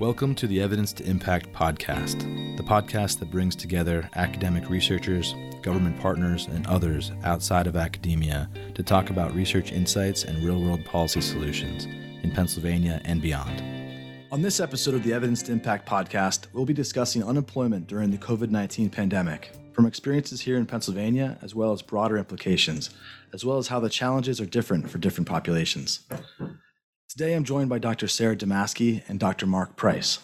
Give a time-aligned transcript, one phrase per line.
[0.00, 2.20] Welcome to the Evidence to Impact podcast,
[2.56, 8.84] the podcast that brings together academic researchers, government partners, and others outside of academia to
[8.84, 11.86] talk about research insights and real world policy solutions
[12.22, 13.60] in Pennsylvania and beyond.
[14.30, 18.18] On this episode of the Evidence to Impact podcast, we'll be discussing unemployment during the
[18.18, 22.90] COVID 19 pandemic, from experiences here in Pennsylvania as well as broader implications,
[23.32, 26.06] as well as how the challenges are different for different populations.
[27.18, 28.06] Today I'm joined by Dr.
[28.06, 29.44] Sarah Damaske and Dr.
[29.44, 30.20] Mark Price.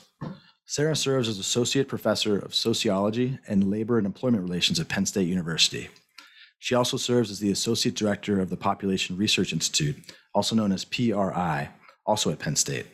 [0.65, 5.27] Sarah serves as Associate Professor of Sociology and Labor and Employment Relations at Penn State
[5.27, 5.89] University.
[6.61, 9.97] She also serves as the Associate Director of the Population Research Institute,
[10.37, 11.71] also known as PRI,
[12.07, 12.87] also at Penn State.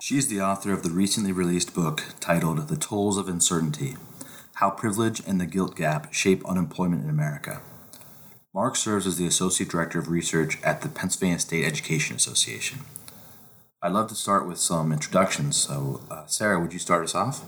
[0.00, 3.96] She is the author of the recently released book titled The Tolls of Uncertainty
[4.54, 7.60] How Privilege and the Guilt Gap Shape Unemployment in America.
[8.54, 12.80] Mark serves as the Associate Director of Research at the Pennsylvania State Education Association.
[13.82, 15.56] I'd love to start with some introductions.
[15.56, 17.44] So, uh, Sarah, would you start us off?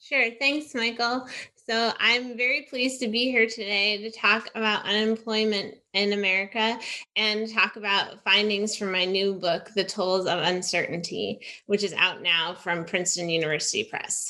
[0.00, 0.28] Sure.
[0.40, 1.26] Thanks, Michael.
[1.68, 6.78] So, I'm very pleased to be here today to talk about unemployment in America
[7.14, 12.20] and talk about findings from my new book, The Tolls of Uncertainty, which is out
[12.20, 14.28] now from Princeton University Press.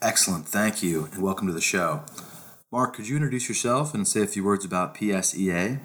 [0.00, 0.46] Excellent.
[0.46, 2.04] Thank you, and welcome to the show.
[2.72, 5.80] Mark, could you introduce yourself and say a few words about PSEA?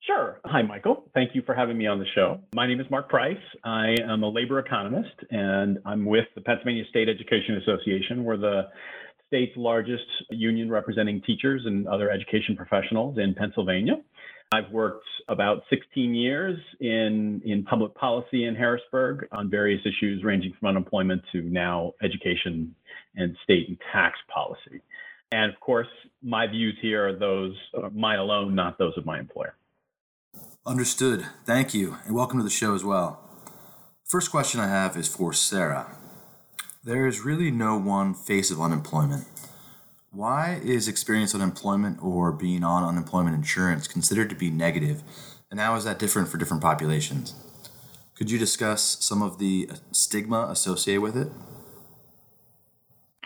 [0.00, 0.38] Sure.
[0.44, 1.04] Hi, Michael.
[1.14, 2.40] Thank you for having me on the show.
[2.54, 3.38] My name is Mark Price.
[3.64, 8.22] I am a labor economist, and I'm with the Pennsylvania State Education Association.
[8.22, 8.64] We're the
[9.28, 13.94] state's largest union representing teachers and other education professionals in Pennsylvania.
[14.52, 20.52] I've worked about 16 years in, in public policy in Harrisburg on various issues ranging
[20.60, 22.74] from unemployment to now education
[23.16, 24.82] and state and tax policy.
[25.34, 25.88] And of course,
[26.22, 29.56] my views here are those uh, mine alone, not those of my employer.
[30.64, 31.26] Understood.
[31.44, 33.18] Thank you, and welcome to the show as well.
[34.04, 35.96] First question I have is for Sarah.
[36.84, 39.26] There is really no one face of unemployment.
[40.12, 45.02] Why is experience unemployment or being on unemployment insurance considered to be negative,
[45.50, 47.34] and how is that different for different populations?
[48.14, 51.32] Could you discuss some of the stigma associated with it?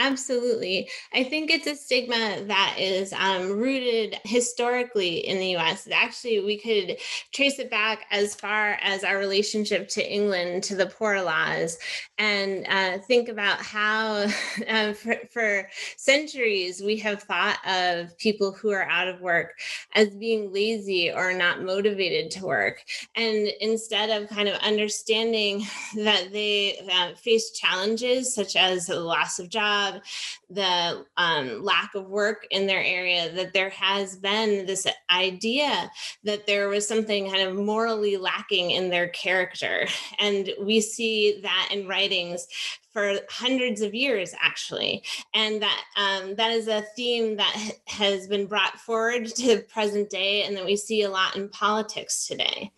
[0.01, 0.89] Absolutely.
[1.13, 5.89] I think it's a stigma that is um, rooted historically in the US.
[5.91, 6.99] Actually, we could
[7.33, 11.79] trace it back as far as our relationship to England, to the Poor Laws,
[12.17, 14.27] and uh, think about how
[14.69, 19.59] uh, for, for centuries we have thought of people who are out of work
[19.95, 22.85] as being lazy or not motivated to work.
[23.17, 25.65] And instead of kind of understanding
[25.97, 30.03] that they uh, face challenges such as the loss of job, job,
[30.51, 35.91] the um, lack of work in their area, that there has been this idea
[36.25, 39.87] that there was something kind of morally lacking in their character.
[40.19, 42.47] And we see that in writings
[42.93, 45.03] for hundreds of years actually
[45.35, 50.43] and that um, that is a theme that has been brought forward to present day
[50.43, 52.73] and that we see a lot in politics today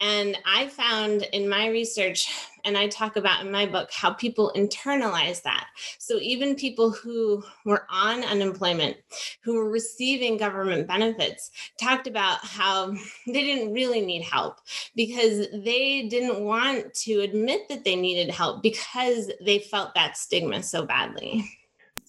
[0.00, 2.28] and I found in my research,
[2.66, 5.68] and I talk about in my book, how people internalize that.
[5.98, 8.98] So even people who were on unemployment,
[9.42, 12.90] who were receiving government benefits, talked about how
[13.26, 14.60] they didn't really need help
[14.94, 20.62] because they didn't want to admit that they needed help because they felt that stigma
[20.62, 21.48] so badly.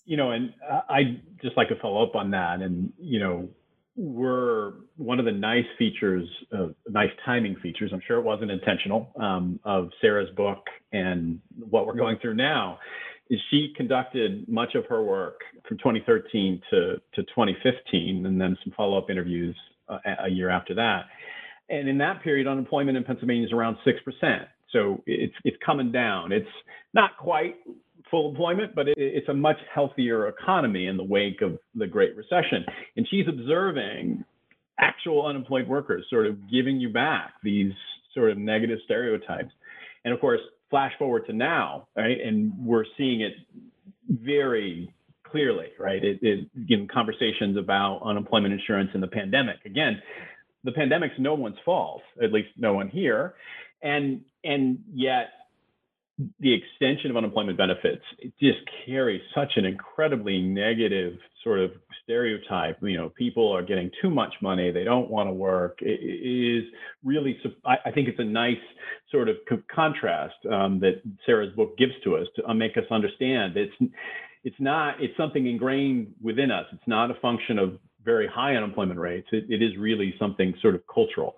[0.06, 0.54] You know, and
[0.90, 2.62] I just like to follow up on that.
[2.62, 3.50] And, you know,
[3.98, 9.12] were one of the nice features, of, nice timing features, I'm sure it wasn't intentional,
[9.20, 10.64] um, of Sarah's book
[10.94, 12.78] and what we're going through now,
[13.30, 18.72] is she conducted much of her work from 2013 to, to 2015, and then some
[18.78, 19.56] follow up interviews
[19.90, 21.06] uh, a year after that.
[21.70, 24.46] And in that period, unemployment in Pennsylvania is around 6%.
[24.72, 26.32] So it's, it's coming down.
[26.32, 26.48] It's
[26.94, 27.56] not quite
[28.10, 32.16] full employment, but it, it's a much healthier economy in the wake of the Great
[32.16, 32.66] Recession.
[32.96, 34.24] And she's observing
[34.80, 37.72] actual unemployed workers sort of giving you back these
[38.14, 39.52] sort of negative stereotypes.
[40.06, 42.18] And of course, flash forward to now, right?
[42.24, 43.34] And we're seeing it
[44.10, 44.94] very
[45.24, 46.04] clearly, right?
[46.04, 49.58] It, it in conversations about unemployment insurance and the pandemic.
[49.66, 50.02] Again,
[50.64, 53.36] the pandemic's no one's fault, at least no one here.
[53.82, 55.30] And and yet
[56.40, 61.72] the extension of unemployment benefits it just carries such an incredibly negative sort of
[62.04, 62.78] stereotype.
[62.82, 66.64] You know people are getting too much money they don't want to work it is
[67.04, 68.56] really i think it's a nice
[69.12, 69.38] sort of
[69.74, 73.74] contrast um, that sarah's book gives to us to uh, make us understand it's
[74.48, 76.66] it's not it's something ingrained within us.
[76.72, 79.28] It's not a function of very high unemployment rates.
[79.34, 81.36] It, it is really something sort of cultural.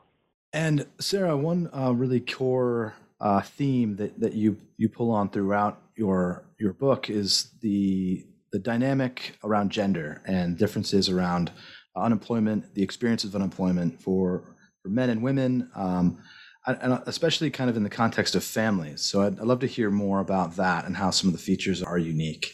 [0.54, 5.82] And sarah one uh, really core uh, theme that, that you you pull on throughout
[5.96, 11.52] your your book is the the dynamic around gender and differences around
[11.96, 16.20] unemployment, the experiences of unemployment for for men and women, um,
[16.66, 19.02] and especially kind of in the context of families.
[19.02, 21.84] So I'd, I'd love to hear more about that and how some of the features
[21.84, 22.54] are unique.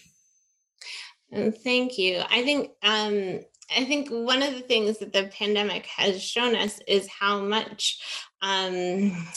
[1.63, 2.21] Thank you.
[2.29, 3.41] I think um,
[3.75, 8.00] I think one of the things that the pandemic has shown us is how much
[8.41, 9.27] um,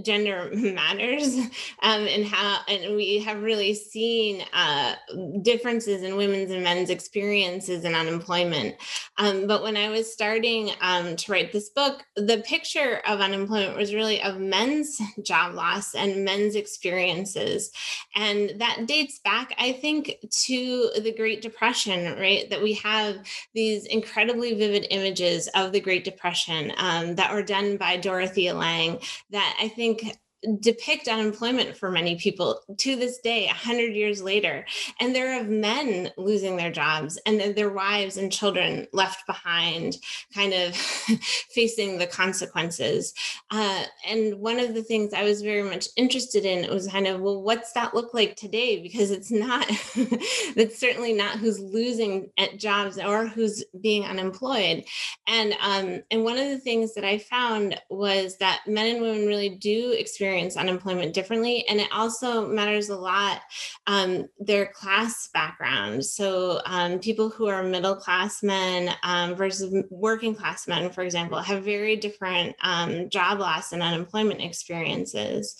[0.00, 1.36] gender matters
[1.82, 4.94] um, and how and we have really seen uh,
[5.42, 8.76] differences in women's and men's experiences in unemployment.
[9.18, 13.76] Um, but when i was starting um, to write this book the picture of unemployment
[13.76, 17.70] was really of men's job loss and men's experiences.
[18.14, 20.16] And that dates back i think
[20.46, 22.48] to the great depression right?
[22.50, 23.16] That we have
[23.54, 28.98] these incredibly vivid images of the great depression um, that were done by dorothea lange
[29.30, 30.21] that i think think
[30.60, 34.66] depict unemployment for many people to this day 100 years later.
[35.00, 39.96] And there are men losing their jobs and their wives and children left behind
[40.34, 40.74] kind of
[41.54, 43.14] facing the consequences.
[43.50, 47.20] Uh, and one of the things i was very much interested in was kind of
[47.20, 48.80] well what's that look like today?
[48.82, 49.66] Because it's not
[50.56, 54.84] that's certainly not who's losing at jobs or who's being unemployed.
[55.26, 59.26] And um, and one of the things that i found was that men and women
[59.26, 61.66] really do experience experience unemployment differently.
[61.68, 63.40] And it also matters a lot
[63.86, 66.04] um, their class background.
[66.04, 71.38] So um, people who are middle class men um, versus working class men, for example,
[71.38, 75.56] have very different um, job loss and unemployment experiences.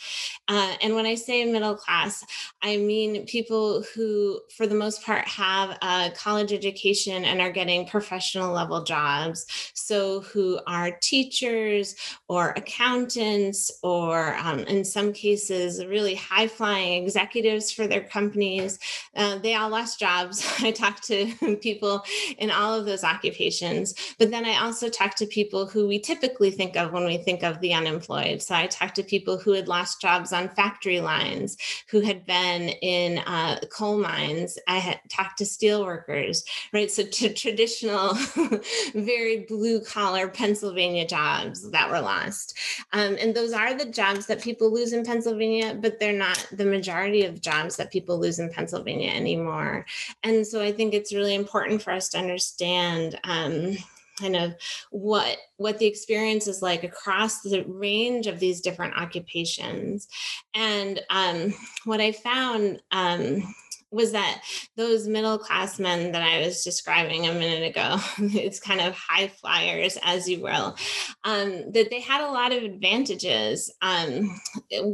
[0.49, 2.25] Uh, and when I say middle class,
[2.63, 7.87] I mean people who, for the most part, have a college education and are getting
[7.87, 9.45] professional level jobs.
[9.75, 11.95] So who are teachers
[12.29, 18.79] or accountants or um, in some cases, really high flying executives for their companies.
[19.17, 20.47] Uh, they all lost jobs.
[20.61, 22.05] I talked to people
[22.39, 23.95] in all of those occupations.
[24.19, 27.43] But then I also talked to people who we typically think of when we think
[27.43, 28.43] of the unemployed.
[28.43, 31.57] So I talked to people who had lost jobs on factory lines,
[31.91, 34.59] who had been in uh, coal mines.
[34.69, 36.91] I had talked to steel workers, right?
[36.91, 38.15] So traditional,
[38.95, 42.57] very blue collar Pennsylvania jobs that were lost.
[42.93, 46.65] Um, and those are the jobs that people lose in Pennsylvania, but they're not the
[46.65, 49.87] majority of jobs that people lose in Pennsylvania anymore.
[50.23, 53.19] And so I think it's really important for us to understand.
[53.25, 53.77] Um,
[54.21, 54.55] kind of
[54.91, 60.07] what what the experience is like across the range of these different occupations
[60.55, 61.53] and um,
[61.87, 63.43] what i found um,
[63.93, 64.43] was that
[64.77, 69.29] those middle class men that I was describing a minute ago, it's kind of high
[69.29, 70.77] flyers, as you will,
[71.25, 74.41] um, that they had a lot of advantages um,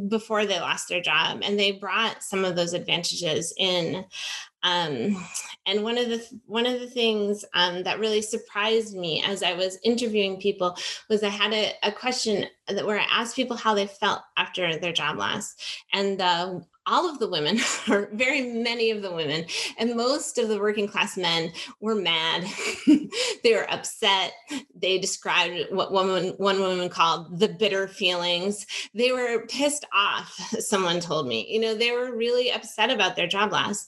[0.08, 4.04] before they lost their job, and they brought some of those advantages in.
[4.64, 5.24] Um,
[5.66, 9.52] and one of the one of the things um, that really surprised me as I
[9.52, 10.76] was interviewing people
[11.08, 14.76] was I had a, a question that where I asked people how they felt after
[14.78, 15.54] their job loss,
[15.92, 17.58] and the all of the women,
[17.88, 19.44] or very many of the women,
[19.78, 22.46] and most of the working class men were mad.
[23.42, 24.32] they were upset.
[24.74, 28.66] They described what one, one woman called the bitter feelings.
[28.94, 31.46] They were pissed off, someone told me.
[31.48, 33.86] You know, they were really upset about their job loss,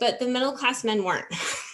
[0.00, 1.26] but the middle class men weren't.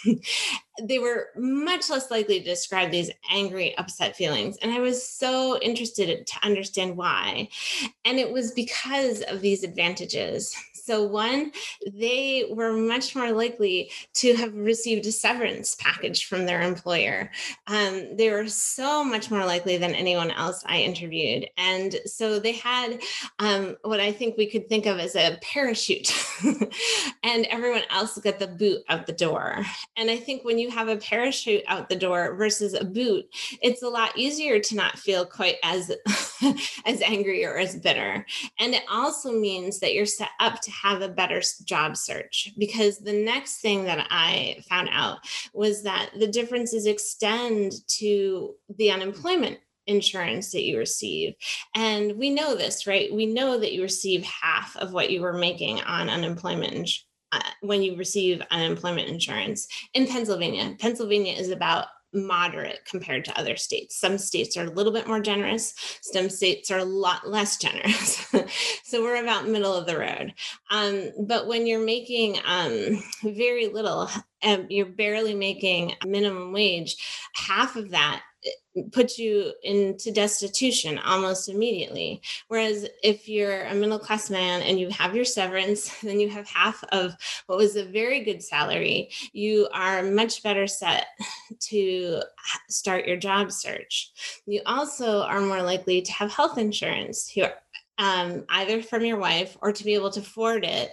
[0.81, 4.57] they were much less likely to describe these angry, upset feelings.
[4.61, 7.49] And I was so interested to understand why.
[8.03, 10.55] And it was because of these advantages.
[10.85, 11.51] So, one,
[11.91, 17.31] they were much more likely to have received a severance package from their employer.
[17.65, 21.47] Um, they were so much more likely than anyone else I interviewed.
[21.57, 23.01] And so they had
[23.39, 26.13] um, what I think we could think of as a parachute,
[27.23, 29.65] and everyone else got the boot out the door.
[29.97, 33.25] And I think when you have a parachute out the door versus a boot,
[33.59, 35.91] it's a lot easier to not feel quite as
[36.85, 38.23] as angry or as bitter.
[38.59, 42.99] And it also means that you're set up to have a better job search because
[42.99, 45.19] the next thing that I found out
[45.53, 51.35] was that the differences extend to the unemployment insurance that you receive.
[51.75, 53.13] And we know this, right?
[53.13, 56.89] We know that you receive half of what you were making on unemployment.
[57.31, 60.75] Uh, when you receive unemployment insurance in Pennsylvania.
[60.79, 63.99] Pennsylvania is about moderate compared to other states.
[63.99, 68.25] Some states are a little bit more generous, some states are a lot less generous.
[68.83, 70.33] so we're about middle of the road.
[70.71, 74.09] Um, but when you're making um, very little,
[74.43, 76.95] um, you're barely making minimum wage,
[77.33, 78.23] half of that
[78.91, 82.21] put you into destitution almost immediately.
[82.49, 86.47] Whereas if you're a middle class man and you have your severance, then you have
[86.47, 87.15] half of
[87.47, 89.09] what was a very good salary.
[89.33, 91.07] You are much better set
[91.61, 92.21] to
[92.69, 94.11] start your job search.
[94.45, 97.35] You also are more likely to have health insurance.
[97.35, 97.47] You
[97.97, 100.91] um, either from your wife or to be able to afford it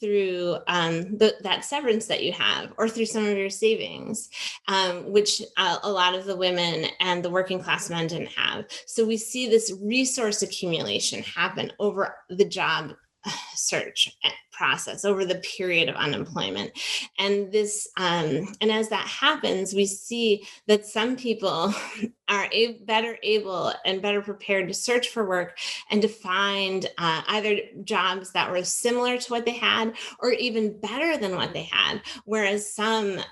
[0.00, 4.28] through um, the, that severance that you have or through some of your savings,
[4.68, 8.66] um, which uh, a lot of the women and the working class men didn't have.
[8.86, 12.92] So we see this resource accumulation happen over the job
[13.54, 14.16] search
[14.52, 16.70] process over the period of unemployment.
[17.18, 21.74] And this um, and as that happens we see that some people
[22.28, 25.58] are a- better able and better prepared to search for work
[25.90, 30.78] and to find uh, either jobs that were similar to what they had or even
[30.80, 33.22] better than what they had whereas some uh,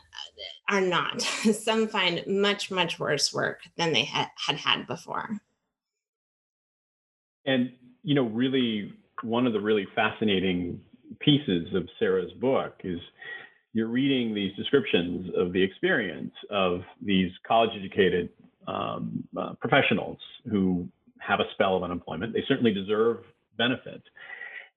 [0.68, 1.20] are not.
[1.52, 5.40] Some find much much worse work than they ha- had had before.
[7.44, 10.80] And you know really one of the really fascinating
[11.20, 12.98] pieces of Sarah's book is
[13.72, 18.30] you're reading these descriptions of the experience of these college educated
[18.66, 20.18] um, uh, professionals
[20.50, 22.32] who have a spell of unemployment.
[22.32, 23.18] They certainly deserve
[23.56, 24.04] benefits.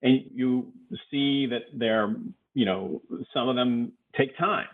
[0.02, 0.72] And you
[1.10, 2.14] see that they're,
[2.52, 3.00] you know,
[3.32, 4.66] some of them take time,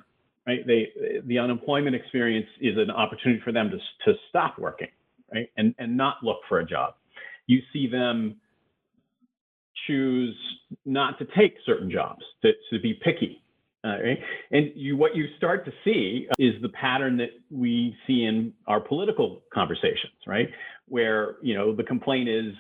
[0.47, 0.67] right?
[0.67, 0.89] They,
[1.25, 3.79] the unemployment experience is an opportunity for them to,
[4.11, 4.89] to stop working,
[5.33, 5.49] right?
[5.57, 6.95] And, and not look for a job.
[7.47, 8.37] You see them
[9.87, 10.37] choose
[10.85, 13.43] not to take certain jobs, to, to be picky.
[13.83, 14.19] Uh, right?
[14.51, 18.79] And you, what you start to see is the pattern that we see in our
[18.79, 20.49] political conversations, right?
[20.87, 22.53] Where you know the complaint is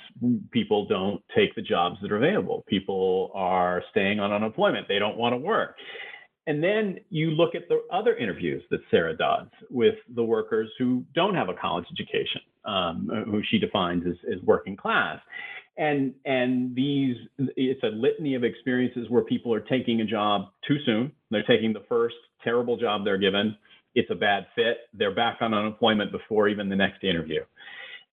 [0.50, 2.64] people don't take the jobs that are available.
[2.68, 4.88] People are staying on unemployment.
[4.88, 5.76] They don't want to work.
[6.46, 11.04] And then you look at the other interviews that Sarah does with the workers who
[11.14, 15.20] don't have a college education, um, who she defines as, as working class
[15.80, 17.16] and and these
[17.56, 21.10] it's a litany of experiences where people are taking a job too soon.
[21.30, 23.56] They're taking the first terrible job they're given.
[23.94, 24.76] It's a bad fit.
[24.92, 27.40] They're back on unemployment before even the next interview.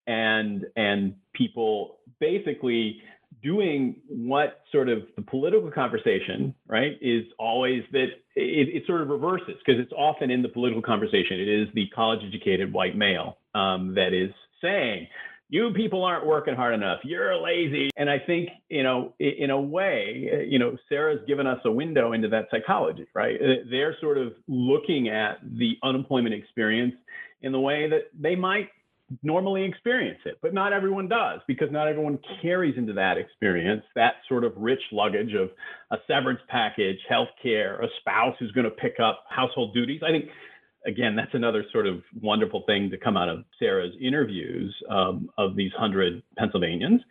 [0.08, 3.02] And and people basically
[3.44, 9.10] doing what sort of the political conversation right is always that it, it sort of
[9.10, 11.38] reverses because it's often in the political conversation.
[11.38, 14.32] It is the college educated white male um, that is
[14.62, 15.08] saying
[15.50, 17.00] you people aren't working hard enough.
[17.04, 17.90] You're lazy.
[17.96, 21.72] And I think, you know, in a way, eh, you know, Sarah's given us a
[21.72, 23.40] window into that psychology, right?
[23.70, 26.96] They're sort of looking at the unemployment experience
[27.42, 28.70] in the way that they might
[29.24, 34.16] normally experience it, but not everyone does because not everyone carries into that experience that
[34.28, 35.50] sort of rich luggage of
[35.92, 40.02] a severance package, health care, a spouse who's going to pick up household duties.
[40.06, 40.26] I think
[40.86, 45.56] again, that's another sort of wonderful thing to come out of Sarah's interviews um, of
[45.56, 47.02] these hundred Pennsylvanians,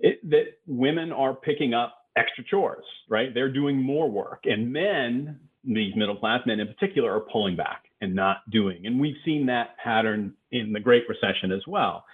[0.00, 3.32] it, that women are picking up extra chores, right?
[3.34, 7.84] They're doing more work, and men, these middle class men in particular, are pulling back
[8.00, 8.86] and not doing.
[8.86, 12.04] And we've seen that pattern in the Great Recession as well.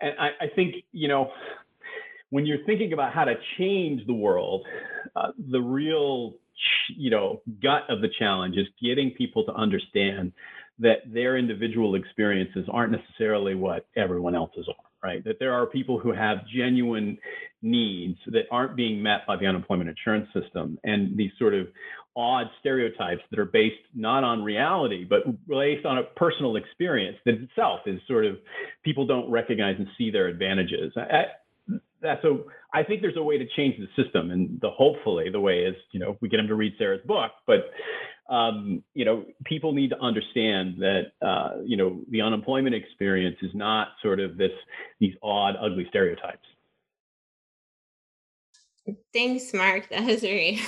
[0.00, 1.30] And I, I think you know
[2.30, 4.66] when you're thinking about how to change the world,
[5.16, 6.34] uh, the real
[6.96, 10.32] you know gut of the challenge is getting people to understand
[10.78, 15.24] that their individual experiences aren't necessarily what everyone else's are right?
[15.24, 17.18] That there are people who have genuine
[17.60, 21.68] needs that aren't being met by the unemployment insurance system and these sort of
[22.14, 27.34] odd stereotypes that are based not on reality but based on a personal experience that
[27.34, 28.36] itself is sort of
[28.84, 30.92] people don't recognize and see their advantages.
[30.96, 31.24] I,
[32.02, 32.44] that so
[32.74, 35.76] I think there's a way to change the system, and the hopefully the way is
[35.92, 37.70] you know we get them to read Sarah's book, but
[38.32, 43.50] um, you know people need to understand that uh, you know the unemployment experience is
[43.54, 44.52] not sort of this
[45.00, 46.46] these odd, ugly stereotypes.
[49.12, 49.88] Thanks, Mark.
[49.90, 50.58] That was very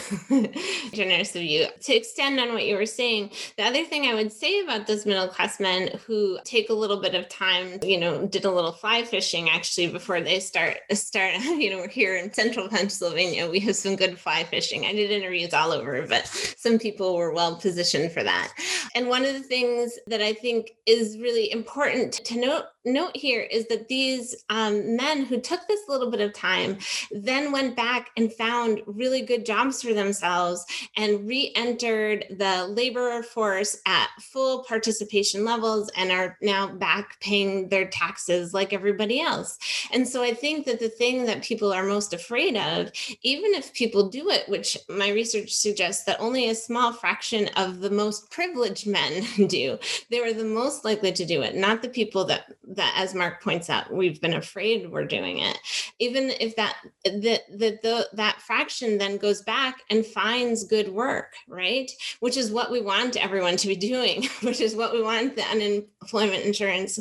[0.93, 1.67] generous of you.
[1.83, 5.07] To extend on what you were saying, the other thing I would say about those
[5.07, 8.73] middle class men who take a little bit of time, you know, did a little
[8.73, 11.35] fly fishing actually before they start start.
[11.65, 13.49] You know, we're here in central Pennsylvania.
[13.49, 14.85] We have some good fly fishing.
[14.85, 18.53] I did interviews all over, but some people were well positioned for that.
[18.95, 23.41] And one of the things that I think is really important to note note here
[23.41, 26.77] is that these um, men who took this little bit of time
[27.11, 30.65] then went back and found really good jobs for themselves
[30.97, 37.87] and re-entered the labor force at full participation levels and are now back paying their
[37.89, 39.59] taxes like everybody else.
[39.93, 42.91] And so i think that the thing that people are most afraid of
[43.23, 47.81] even if people do it which my research suggests that only a small fraction of
[47.81, 49.79] the most privileged men do
[50.11, 53.43] they were the most likely to do it not the people that that as mark
[53.43, 55.59] points out we've been afraid we're doing it.
[55.99, 57.83] Even if that that that
[58.13, 61.91] that fraction then goes back and finds good work right?
[62.21, 65.43] Which is what we want everyone to be doing which is what we want the
[65.45, 66.99] unemployment insurance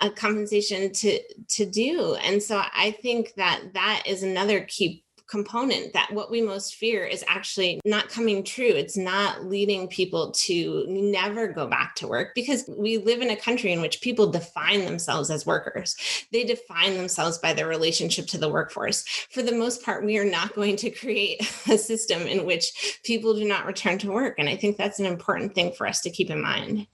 [0.00, 2.16] uh, compensation to to do.
[2.16, 7.04] And so i think that that is another key component that what we most fear
[7.04, 8.64] is actually not coming true.
[8.64, 13.36] It's not leading people to never go back to work because we live in a
[13.36, 15.94] country in which people define themselves as workers.
[16.32, 19.04] They define themselves by their relationship to the workforce.
[19.30, 23.34] For the most part, we are not going to create a system in which people
[23.34, 24.34] do not return to work.
[24.38, 26.88] And I think that's an important thing for us to keep in mind.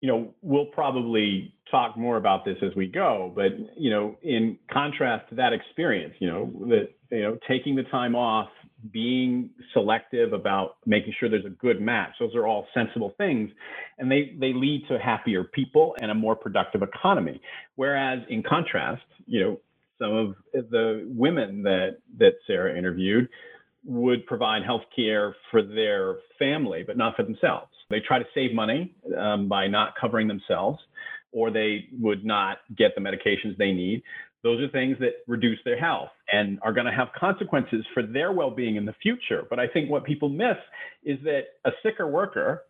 [0.00, 4.56] You know, we'll probably talk more about this as we go, but you know, in
[4.70, 8.48] contrast to that experience, you know, that you know, taking the time off,
[8.92, 13.50] being selective about making sure there's a good match, those are all sensible things,
[13.98, 17.40] and they they lead to happier people and a more productive economy.
[17.74, 19.60] Whereas in contrast, you know,
[19.98, 20.34] some of
[20.70, 23.28] the women that that Sarah interviewed
[23.84, 27.72] would provide health care for their family, but not for themselves.
[27.90, 30.78] They try to save money um, by not covering themselves
[31.32, 34.02] or they would not get the medications they need.
[34.42, 38.32] Those are things that reduce their health and are going to have consequences for their
[38.32, 39.44] well being in the future.
[39.48, 40.56] But I think what people miss
[41.04, 42.64] is that a sicker worker,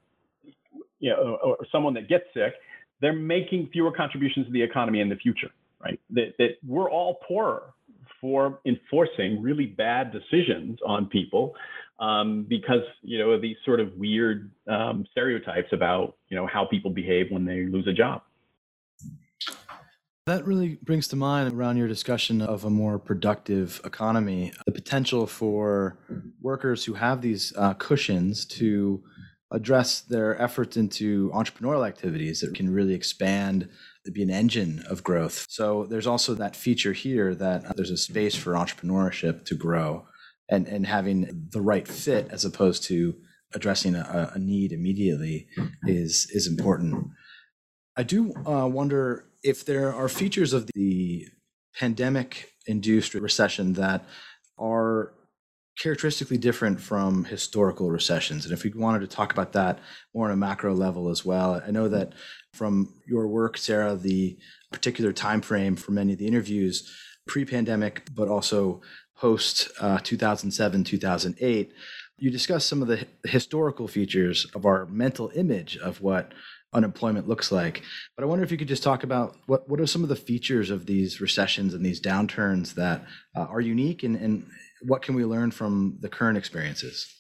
[1.00, 2.54] you know, or someone that gets sick,
[3.00, 5.50] they're making fewer contributions to the economy in the future,
[5.83, 5.99] right?
[6.11, 7.75] That, that we're all poorer
[8.21, 11.54] for enforcing really bad decisions on people
[11.99, 16.90] um, because you know these sort of weird um, stereotypes about you know how people
[16.90, 18.23] behave when they lose a job.
[20.26, 25.26] That really brings to mind around your discussion of a more productive economy, the potential
[25.26, 25.99] for
[26.41, 29.02] workers who have these uh, cushions to
[29.50, 33.69] address their efforts into entrepreneurial activities that can really expand
[34.12, 35.47] be an engine of growth.
[35.49, 40.07] So there's also that feature here that there's a space for entrepreneurship to grow
[40.49, 43.17] and, and having the right fit as opposed to
[43.55, 45.49] addressing a, a need immediately
[45.85, 47.08] is is important.
[47.97, 51.28] I do uh, wonder if there are features of the
[51.75, 54.05] pandemic induced recession that
[54.59, 55.15] are
[55.78, 58.45] characteristically different from historical recessions.
[58.45, 59.78] And if we wanted to talk about that
[60.15, 62.13] more on a macro level as well, I know that
[62.52, 64.39] from your work, Sarah, the
[64.71, 66.93] particular time frame for many of the interviews
[67.26, 68.83] pre-pandemic, but also
[69.17, 71.73] post uh, 2007, 2008,
[72.19, 76.33] you discuss some of the historical features of our mental image of what
[76.73, 77.82] unemployment looks like.
[78.17, 80.17] But I wonder if you could just talk about what, what are some of the
[80.17, 83.04] features of these recessions and these downturns that
[83.37, 84.47] uh, are unique and, and
[84.82, 87.13] what can we learn from the current experiences?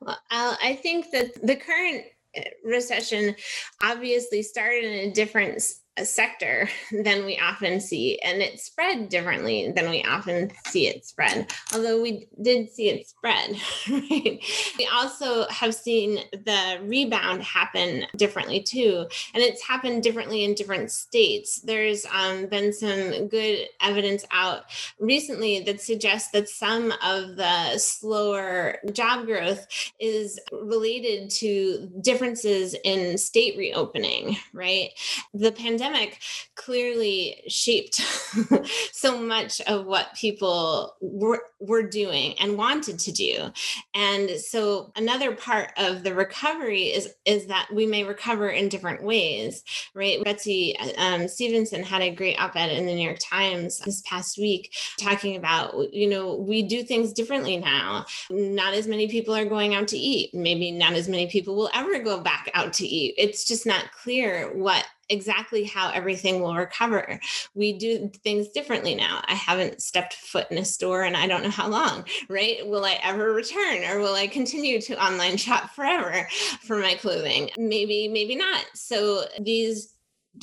[0.00, 2.04] Well, I think that the current
[2.36, 3.34] uh, recession
[3.82, 5.62] obviously started in a different
[5.96, 11.06] a sector than we often see, and it spread differently than we often see it
[11.06, 11.52] spread.
[11.72, 13.56] Although we did see it spread,
[13.90, 14.40] right?
[14.78, 20.90] We also have seen the rebound happen differently too, and it's happened differently in different
[20.90, 21.60] states.
[21.60, 24.64] There's um, been some good evidence out
[24.98, 29.66] recently that suggests that some of the slower job growth
[30.00, 34.90] is related to differences in state reopening, right?
[35.32, 36.20] The pandemic pandemic
[36.54, 37.94] clearly shaped
[38.92, 43.50] so much of what people were, were doing and wanted to do.
[43.94, 49.02] And so another part of the recovery is, is that we may recover in different
[49.02, 49.62] ways,
[49.94, 50.22] right?
[50.24, 54.72] Betsy um, Stevenson had a great op-ed in the New York Times this past week
[54.98, 58.06] talking about, you know, we do things differently now.
[58.30, 60.34] Not as many people are going out to eat.
[60.34, 63.14] Maybe not as many people will ever go back out to eat.
[63.18, 67.18] It's just not clear what exactly how everything will recover.
[67.54, 69.22] We do things differently now.
[69.26, 72.66] I haven't stepped foot in a store and I don't know how long, right?
[72.66, 76.28] Will I ever return or will I continue to online shop forever
[76.62, 77.50] for my clothing?
[77.56, 78.64] Maybe, maybe not.
[78.74, 79.93] So these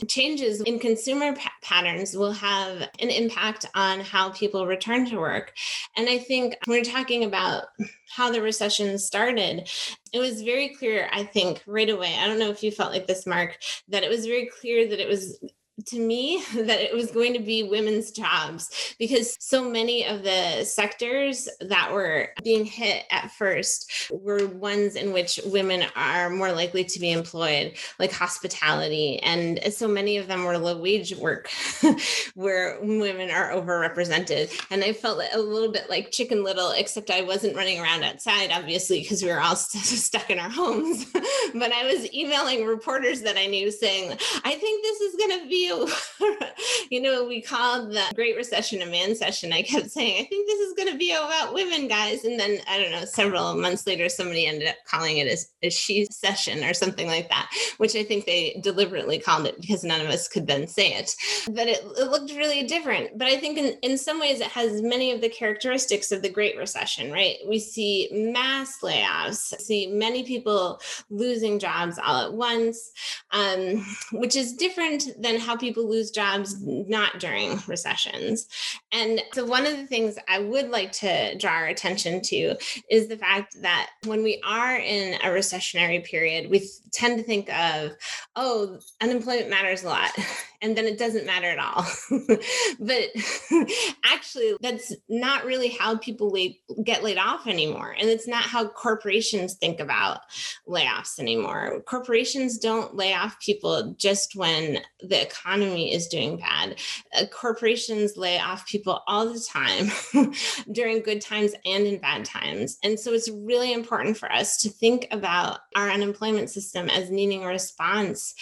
[0.07, 5.53] changes in consumer pa- patterns will have an impact on how people return to work.
[5.97, 7.65] And I think we're talking about
[8.09, 9.69] how the recession started,
[10.13, 12.15] it was very clear, I think, right away.
[12.17, 13.57] I don't know if you felt like this, Mark,
[13.89, 15.39] that it was very clear that it was
[15.87, 20.63] to me that it was going to be women's jobs because so many of the
[20.63, 26.83] sectors that were being hit at first were ones in which women are more likely
[26.83, 29.19] to be employed like hospitality.
[29.19, 31.49] And so many of them were low wage work
[32.35, 34.51] where women are overrepresented.
[34.69, 38.51] And i felt a little bit like chicken little except i wasn't running around outside
[38.51, 41.05] obviously because we were all st- stuck in our homes.
[41.53, 44.11] But i was emailing reporters that i knew saying
[44.43, 45.70] i think this is going to be
[46.91, 49.53] you know, we called the Great Recession a mancession.
[49.53, 52.23] I kept saying, I think this is going to be about women, guys.
[52.23, 55.69] And then I don't know, several months later, somebody ended up calling it a, a
[55.69, 60.07] shecession or something like that, which I think they deliberately called it because none of
[60.07, 61.15] us could then say it.
[61.51, 63.17] But it, it looked really different.
[63.17, 66.29] But I think in, in some ways, it has many of the characteristics of the
[66.29, 67.37] Great Recession, right?
[67.47, 70.79] We see mass layoffs, see many people
[71.09, 72.91] losing jobs all at once,
[73.31, 78.47] um, which is different than how people lose jobs not during recessions.
[78.91, 82.55] And so, one of the things I would like to draw our attention to
[82.89, 87.49] is the fact that when we are in a recessionary period, we tend to think
[87.49, 87.91] of,
[88.35, 90.11] oh, unemployment matters a lot
[90.61, 91.85] and then it doesn't matter at all.
[92.79, 93.09] but
[94.05, 97.95] actually, that's not really how people lay, get laid off anymore.
[97.99, 100.19] And it's not how corporations think about
[100.67, 101.81] layoffs anymore.
[101.87, 106.79] Corporations don't lay off people just when the economy is doing bad.
[107.17, 110.33] Uh, corporations lay off people all the time
[110.71, 112.77] during good times and in bad times.
[112.83, 117.43] And so it's really important for us to think about our unemployment system as needing
[117.43, 118.35] a response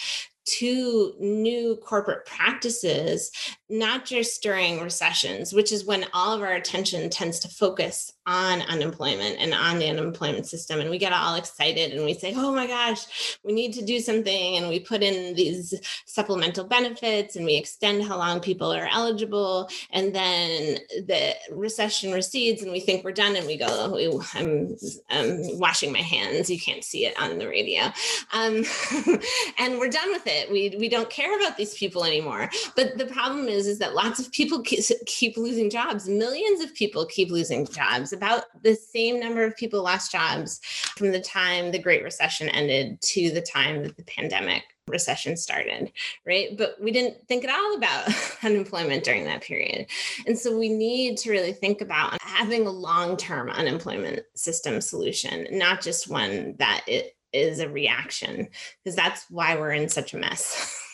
[0.58, 3.30] to new corporate practices,
[3.70, 8.62] not just during recessions, which is when all of our attention tends to focus on
[8.62, 10.80] unemployment and on the unemployment system.
[10.80, 14.00] And we get all excited and we say, oh my gosh, we need to do
[14.00, 14.56] something.
[14.56, 15.74] And we put in these
[16.06, 19.68] supplemental benefits and we extend how long people are eligible.
[19.90, 24.76] And then the recession recedes and we think we're done and we go, oh, I'm,
[25.10, 26.50] I'm washing my hands.
[26.50, 27.84] You can't see it on the radio.
[28.32, 28.64] Um,
[29.58, 30.50] and we're done with it.
[30.50, 32.50] We, we don't care about these people anymore.
[32.74, 36.08] But the problem is, is that lots of people keep losing jobs.
[36.08, 40.60] Millions of people keep losing jobs about the same number of people lost jobs
[40.96, 45.92] from the time the Great Recession ended to the time that the pandemic recession started,
[46.26, 46.56] right?
[46.56, 48.08] But we didn't think at all about
[48.42, 49.86] unemployment during that period.
[50.26, 55.46] And so we need to really think about having a long term unemployment system solution,
[55.50, 58.48] not just one that it is a reaction,
[58.82, 60.86] because that's why we're in such a mess.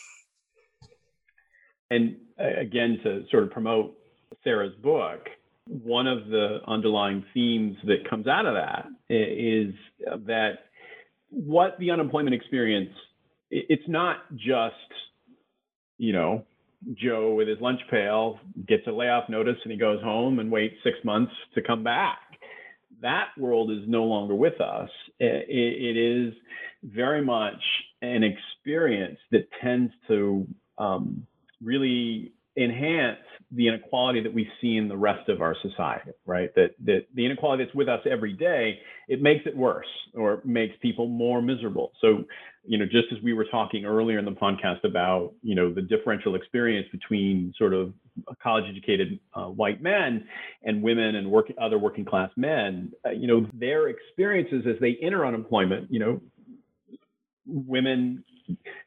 [1.91, 3.97] and again, to sort of promote
[4.45, 5.29] Sarah's book,
[5.69, 9.75] one of the underlying themes that comes out of that is
[10.27, 10.53] that
[11.31, 12.91] what the unemployment experience
[13.51, 14.75] it's not just
[15.99, 16.45] you know
[16.95, 20.75] joe with his lunch pail gets a layoff notice and he goes home and waits
[20.85, 22.19] six months to come back.
[23.03, 24.89] That world is no longer with us.
[25.19, 26.35] It is
[26.83, 27.63] very much
[28.03, 30.47] an experience that tends to
[30.79, 31.27] um,
[31.67, 33.19] really enhance
[33.53, 36.55] the inequality that we see in the rest of our society, right?
[36.55, 40.75] That, that the inequality that's with us every day, it makes it worse or makes
[40.81, 41.93] people more miserable.
[42.01, 42.25] So,
[42.65, 45.83] you know, just as we were talking earlier in the podcast about, you know, the
[45.83, 47.93] differential experience between sort of
[48.43, 50.27] college educated uh, white men
[50.65, 54.97] and women and work, other working class men, uh, you know, their experiences as they
[55.03, 56.21] enter unemployment, you know,
[57.47, 58.25] women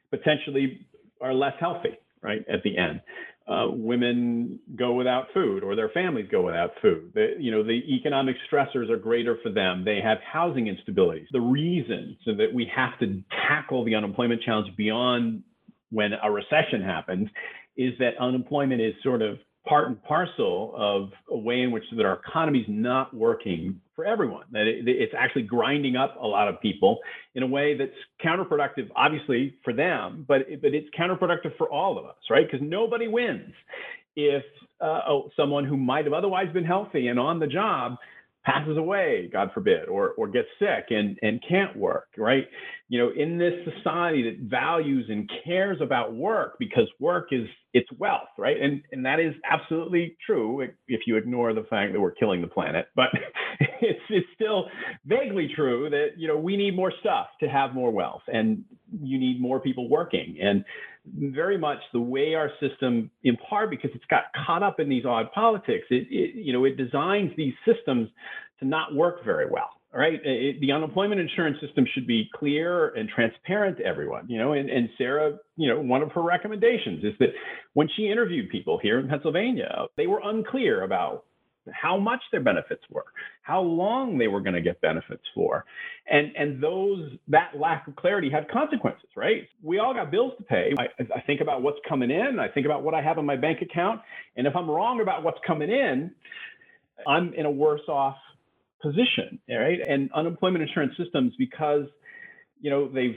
[0.09, 0.85] potentially
[1.21, 3.01] are less healthy, right, at the end
[3.49, 7.11] uh, women go without food or their families go without food.
[7.15, 9.83] The, you know, the economic stressors are greater for them.
[9.83, 11.25] They have housing instabilities.
[11.31, 15.43] The reason so that we have to tackle the unemployment challenge beyond
[15.89, 17.27] when a recession happens
[17.75, 22.05] is that unemployment is sort of part and parcel of a way in which that
[22.05, 24.45] our economy is not working for everyone.
[24.51, 26.99] That it, it's actually grinding up a lot of people
[27.35, 27.91] in a way that's
[28.23, 32.45] counterproductive, obviously for them, but but it's counterproductive for all of us, right?
[32.49, 33.53] Because nobody wins
[34.15, 34.43] if
[34.81, 37.97] uh, oh, someone who might have otherwise been healthy and on the job
[38.49, 42.45] passes away, God forbid, or or gets sick and and can't work, right?
[42.89, 47.89] You know, in this society that values and cares about work because work is it's
[47.97, 48.57] wealth, right?
[48.59, 52.47] And and that is absolutely true if you ignore the fact that we're killing the
[52.47, 52.87] planet.
[52.95, 53.09] But
[53.81, 54.65] it's it's still
[55.05, 58.23] vaguely true that you know we need more stuff to have more wealth.
[58.27, 58.63] And
[59.01, 60.37] you need more people working.
[60.41, 60.65] And
[61.15, 65.05] very much the way our system, in part because it's got caught up in these
[65.05, 68.09] odd politics, it, it you know, it designs these systems
[68.59, 69.69] to not work very well.
[69.91, 74.29] Right, it, the unemployment insurance system should be clear and transparent to everyone.
[74.29, 77.29] You know, and, and Sarah, you know, one of her recommendations is that
[77.73, 81.25] when she interviewed people here in Pennsylvania, they were unclear about
[81.73, 83.05] how much their benefits were,
[83.41, 85.65] how long they were going to get benefits for.
[86.09, 89.47] And, and those, that lack of clarity had consequences, right?
[89.63, 90.73] We all got bills to pay.
[90.77, 93.35] I, I think about what's coming in, I think about what I have in my
[93.35, 94.01] bank account.
[94.35, 96.11] And if I'm wrong about what's coming in,
[97.07, 98.17] I'm in a worse off
[98.81, 99.79] position, right?
[99.87, 101.85] And unemployment insurance systems, because
[102.61, 103.15] you know they've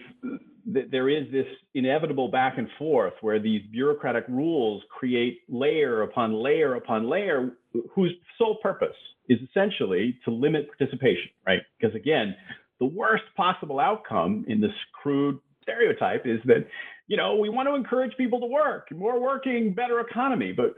[0.67, 6.75] there is this inevitable back and forth where these bureaucratic rules create layer upon layer
[6.75, 7.53] upon layer
[7.95, 8.97] whose sole purpose
[9.29, 11.61] is essentially to limit participation, right?
[11.79, 12.35] Because again,
[12.79, 16.67] the worst possible outcome in this crude stereotype is that,
[17.07, 20.53] you know, we want to encourage people to work, more working, better economy.
[20.53, 20.75] But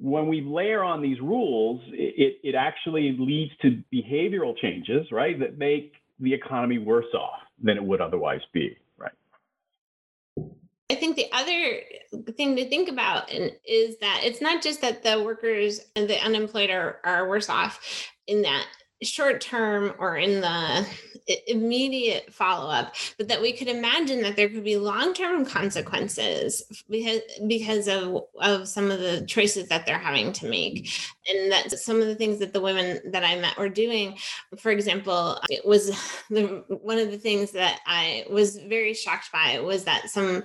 [0.00, 5.58] when we layer on these rules, it, it actually leads to behavioral changes, right, that
[5.58, 8.76] make the economy worse off than it would otherwise be.
[10.90, 11.80] I think the other
[12.32, 16.70] thing to think about is that it's not just that the workers and the unemployed
[16.70, 18.66] are, are worse off in that
[19.02, 20.86] short term or in the
[21.46, 26.84] immediate follow up, but that we could imagine that there could be long term consequences
[26.88, 30.90] because because of of some of the choices that they're having to make,
[31.28, 34.18] and that some of the things that the women that I met were doing.
[34.58, 35.88] For example, it was
[36.30, 40.42] the, one of the things that I was very shocked by was that some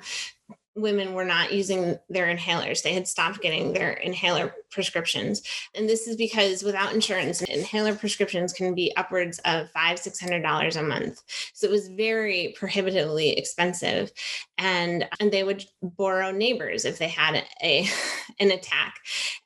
[0.76, 2.84] women were not using their inhalers.
[2.84, 5.42] They had stopped getting their inhaler prescriptions.
[5.74, 10.42] And this is because without insurance, inhaler prescriptions can be upwards of five, six hundred
[10.42, 11.24] dollars a month.
[11.54, 14.12] So it was very prohibitively expensive.
[14.58, 17.88] And and they would borrow neighbors if they had a
[18.40, 18.96] an attack.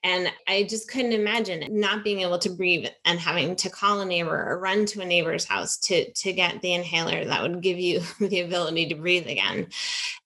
[0.03, 4.05] And I just couldn't imagine not being able to breathe and having to call a
[4.05, 7.77] neighbor or run to a neighbor's house to to get the inhaler that would give
[7.77, 9.67] you the ability to breathe again.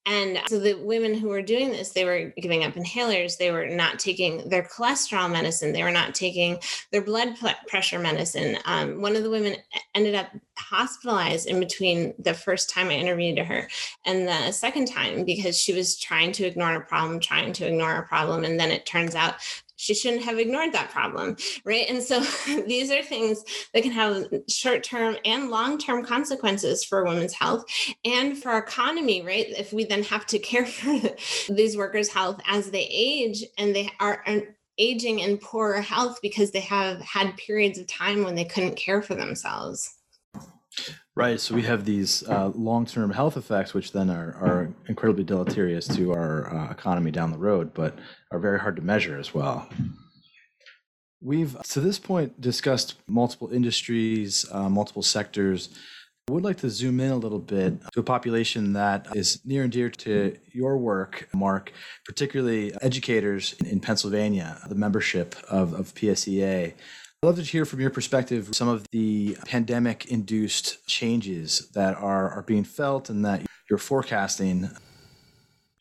[0.06, 3.38] And so the women who were doing this, they were giving up inhalers.
[3.38, 5.72] They were not taking their cholesterol medicine.
[5.72, 6.60] They were not taking
[6.92, 7.36] their blood
[7.68, 8.58] pressure medicine.
[8.66, 9.56] Um, one of the women
[9.96, 13.70] ended up hospitalized in between the first time I interviewed her
[14.06, 17.96] and the second time because she was trying to ignore a problem, trying to ignore
[17.96, 18.44] a problem.
[18.44, 19.36] And then it turns out
[19.84, 21.86] she shouldn't have ignored that problem right?
[21.90, 22.20] And so
[22.68, 23.44] these are things
[23.74, 27.66] that can have short-term and long-term consequences for women's health
[28.06, 29.48] and for our economy right?
[29.50, 31.00] If we then have to care for
[31.54, 34.24] these workers health as they age and they are
[34.78, 39.02] aging in poorer health because they have had periods of time when they couldn't care
[39.02, 39.98] for themselves
[41.16, 41.40] Right.
[41.40, 46.12] So we have these uh, long-term health effects, which then are, are incredibly deleterious to
[46.12, 47.96] our uh, economy down the road, but
[48.32, 49.70] are very hard to measure as well.
[51.22, 55.70] We've to this point discussed multiple industries, uh, multiple sectors.
[56.28, 59.64] I would like to zoom in a little bit to a population that is near
[59.64, 61.74] and dear to your work, Mark,
[62.06, 66.74] particularly educators in Pennsylvania, the membership of, of PSEA.
[67.24, 72.30] I'd love to hear from your perspective some of the pandemic induced changes that are,
[72.30, 74.70] are being felt and that you're forecasting.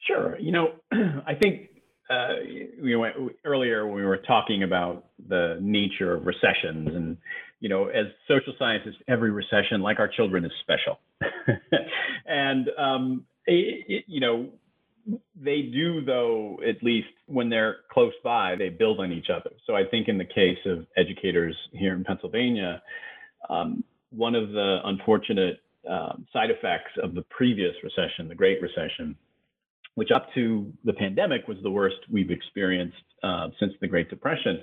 [0.06, 0.38] Sure.
[0.38, 1.70] You know, I think
[2.08, 2.34] uh,
[2.80, 7.16] you know, earlier when we were talking about the nature of recessions and
[7.58, 11.00] you know as social scientists every recession like our children is special
[12.26, 14.48] and um, it, it, you know
[15.34, 19.50] they do, though, at least when they're close by, they build on each other.
[19.66, 22.82] So I think in the case of educators here in Pennsylvania,
[23.50, 29.16] um, one of the unfortunate um, side effects of the previous recession, the Great Recession,
[29.94, 34.62] which up to the pandemic was the worst we've experienced uh, since the Great Depression.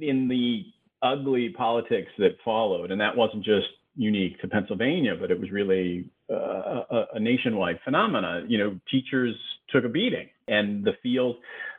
[0.00, 0.64] In the
[1.02, 6.10] ugly politics that followed, and that wasn't just unique to Pennsylvania, but it was really
[6.30, 8.44] uh, a, a, nationwide phenomena.
[8.46, 9.34] You know, teachers
[9.70, 11.36] took a beating, and the field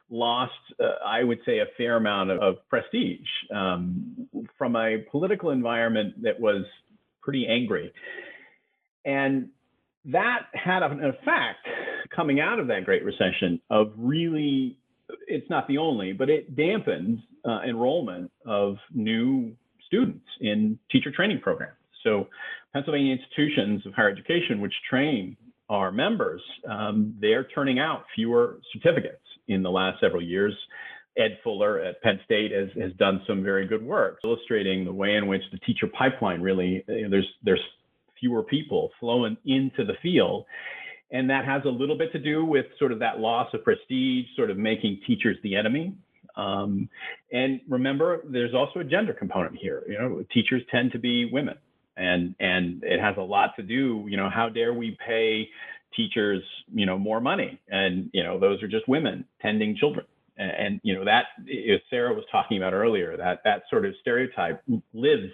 [0.10, 4.27] lost, uh, I would say, a fair amount of, of prestige um,
[4.58, 6.65] from a political environment that was
[7.21, 7.93] pretty angry.
[9.06, 9.49] And
[10.06, 11.67] that had an effect
[12.15, 14.77] coming out of that Great Recession of really,
[15.27, 19.51] it's not the only, but it dampened uh, enrollment of new
[19.86, 21.73] students in teacher training programs.
[22.03, 22.27] So
[22.73, 25.38] Pennsylvania institutions of higher education, which train
[25.69, 30.53] our members, um, they're turning out fewer certificates in the last several years.
[31.17, 35.15] Ed Fuller at Penn State has, has done some very good work illustrating the way
[35.15, 37.60] in which the teacher pipeline really, you know, there's, there's
[38.19, 40.45] fewer people flowing into the field.
[41.12, 44.25] And that has a little bit to do with sort of that loss of prestige,
[44.36, 45.95] sort of making teachers the enemy.
[46.36, 46.89] Um,
[47.31, 49.83] and remember, there's also a gender component here.
[49.88, 51.55] You know, teachers tend to be women,
[51.97, 54.05] and and it has a lot to do.
[54.07, 55.49] You know, how dare we pay
[55.95, 57.60] teachers, you know, more money?
[57.69, 60.05] And you know, those are just women tending children.
[60.38, 63.93] And, and you know that, as Sarah was talking about earlier, that that sort of
[64.01, 64.62] stereotype
[64.93, 65.31] lives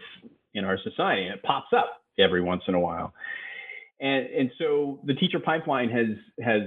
[0.54, 3.14] in our society, and it pops up every once in a while.
[4.00, 6.62] And and so the teacher pipeline has has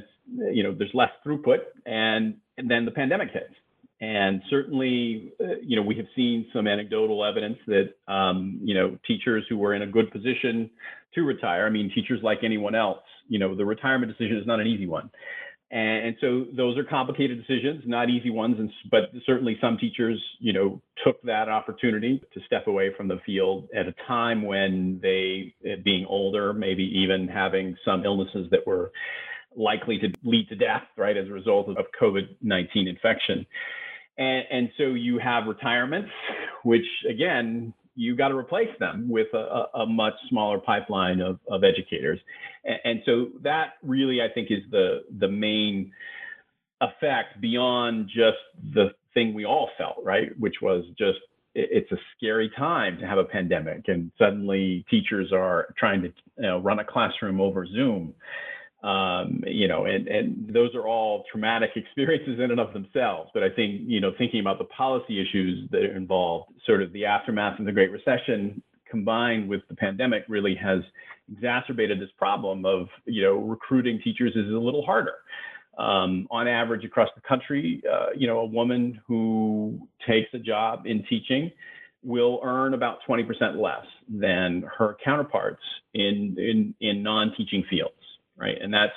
[0.52, 3.54] you know there's less throughput, and, and then the pandemic hits
[4.00, 8.98] and certainly, uh, you know, we have seen some anecdotal evidence that, um, you know,
[9.06, 10.70] teachers who were in a good position
[11.14, 14.60] to retire, I mean, teachers like anyone else, you know, the retirement decision is not
[14.60, 15.10] an easy one.
[15.70, 18.56] And, and so those are complicated decisions, not easy ones.
[18.58, 23.18] And, but certainly some teachers, you know, took that opportunity to step away from the
[23.24, 28.66] field at a time when they, uh, being older, maybe even having some illnesses that
[28.66, 28.92] were
[29.56, 33.46] likely to lead to death, right, as a result of COVID 19 infection.
[34.18, 36.10] And, and so you have retirements,
[36.62, 41.64] which again, you got to replace them with a, a, much smaller pipeline of, of
[41.64, 42.20] educators.
[42.64, 45.92] And, and, so that really, I think, is the, the main
[46.82, 48.36] effect beyond just
[48.74, 50.28] the thing we all felt, right?
[50.38, 51.18] Which was just
[51.58, 56.42] it's a scary time to have a pandemic and suddenly teachers are trying to you
[56.42, 58.12] know, run a classroom over Zoom
[58.82, 63.30] um, you know, and, and those are all traumatic experiences in and of themselves.
[63.32, 66.92] But I think, you know, thinking about the policy issues that are involved, sort of
[66.92, 70.80] the aftermath of the Great Recession combined with the pandemic really has
[71.32, 75.14] exacerbated this problem of, you know, recruiting teachers is a little harder.
[75.76, 80.86] Um, on average across the country, uh, you know, a woman who takes a job
[80.86, 81.50] in teaching
[82.02, 85.60] will earn about 20% less than her counterparts
[85.92, 87.92] in, in, in non-teaching fields
[88.36, 88.56] right?
[88.60, 88.92] And that's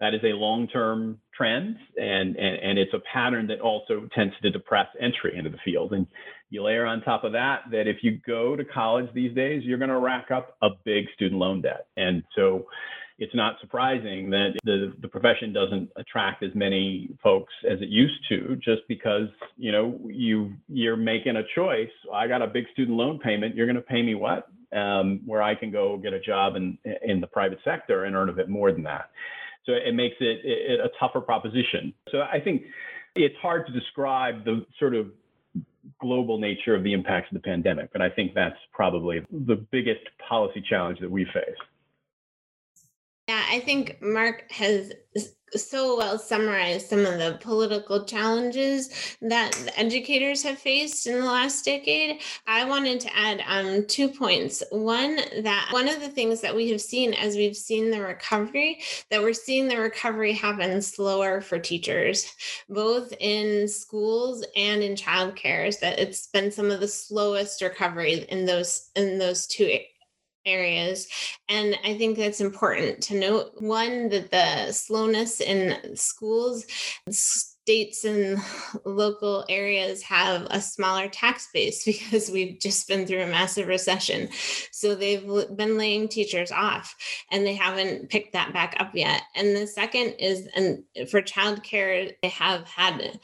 [0.00, 4.50] that is a long-term trend, and, and and it's a pattern that also tends to
[4.50, 5.92] depress entry into the field.
[5.92, 6.06] And
[6.50, 9.78] you layer on top of that that if you go to college these days, you're
[9.78, 12.66] going to rack up a big student loan debt, and so
[13.18, 18.18] it's not surprising that the, the profession doesn't attract as many folks as it used
[18.28, 22.96] to just because you know you you're making a choice i got a big student
[22.96, 26.20] loan payment you're going to pay me what um, where I can go get a
[26.20, 29.10] job in in the private sector and earn a bit more than that.
[29.64, 31.94] So it makes it, it a tougher proposition.
[32.10, 32.62] So I think
[33.14, 35.06] it's hard to describe the sort of
[36.00, 40.04] global nature of the impacts of the pandemic, but I think that's probably the biggest
[40.28, 41.56] policy challenge that we face.
[43.28, 44.92] Yeah, I think Mark has
[45.56, 51.64] so well summarized some of the political challenges that educators have faced in the last
[51.64, 52.20] decade.
[52.46, 54.62] I wanted to add um, two points.
[54.70, 58.80] One, that one of the things that we have seen as we've seen the recovery,
[59.10, 62.32] that we're seeing the recovery happen slower for teachers,
[62.68, 68.24] both in schools and in childcare, is that it's been some of the slowest recovery
[68.28, 69.64] in those in those two
[70.46, 71.08] areas.
[71.48, 73.52] And I think that's important to note.
[73.58, 76.64] One, that the slowness in schools,
[77.62, 78.38] states and
[78.84, 84.28] local areas have a smaller tax base because we've just been through a massive recession.
[84.72, 85.24] So they've
[85.56, 86.94] been laying teachers off
[87.30, 89.22] and they haven't picked that back up yet.
[89.36, 93.20] And the second is, and for childcare, they have had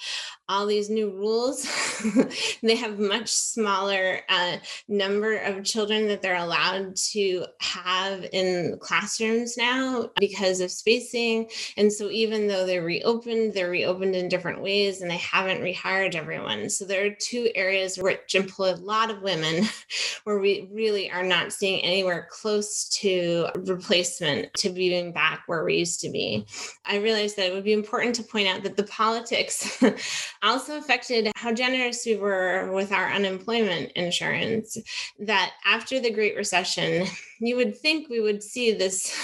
[0.49, 1.67] all these new rules.
[2.63, 4.57] they have much smaller uh,
[4.89, 11.49] number of children that they're allowed to have in classrooms now because of spacing.
[11.77, 16.15] And so even though they're reopened, they're reopened in different ways and they haven't rehired
[16.15, 16.71] everyone.
[16.71, 19.65] So there are two areas which employ a lot of women
[20.25, 25.77] where we really are not seeing anywhere close to replacement to being back where we
[25.77, 26.47] used to be.
[26.87, 29.83] I realized that it would be important to point out that the politics
[30.43, 34.77] also affected how generous we were with our unemployment insurance.
[35.19, 37.07] That after the Great Recession,
[37.41, 39.15] you would think we would see this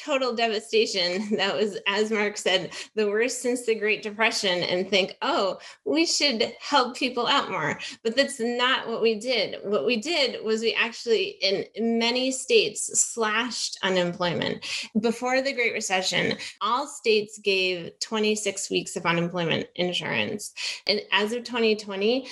[0.00, 1.28] total devastation.
[1.40, 6.04] That was as mark said the worst since the great depression and think oh we
[6.04, 7.78] should help people out more.
[8.04, 9.56] But that's not what we did.
[9.64, 14.66] What we did was we actually in many states slashed unemployment.
[15.00, 20.52] Before the great recession all states gave 26 weeks of unemployment insurance.
[20.86, 22.28] And as of 2020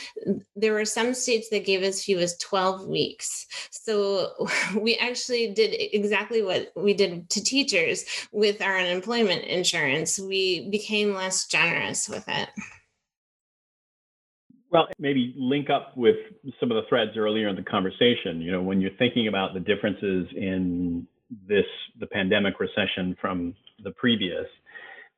[0.55, 3.47] there were some states that gave as few as 12 weeks.
[3.71, 10.19] So we actually did exactly what we did to teachers with our unemployment insurance.
[10.19, 12.49] We became less generous with it.
[14.71, 16.17] Well, maybe link up with
[16.61, 18.41] some of the threads earlier in the conversation.
[18.41, 21.07] You know, when you're thinking about the differences in
[21.49, 21.65] this,
[21.99, 24.47] the pandemic recession from the previous,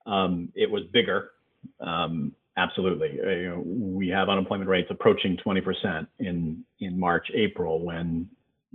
[0.06, 1.32] um, it was bigger.
[1.80, 3.18] Um, absolutely.
[3.20, 8.28] Uh, you know, we have unemployment rates approaching 20% in, in March, April, when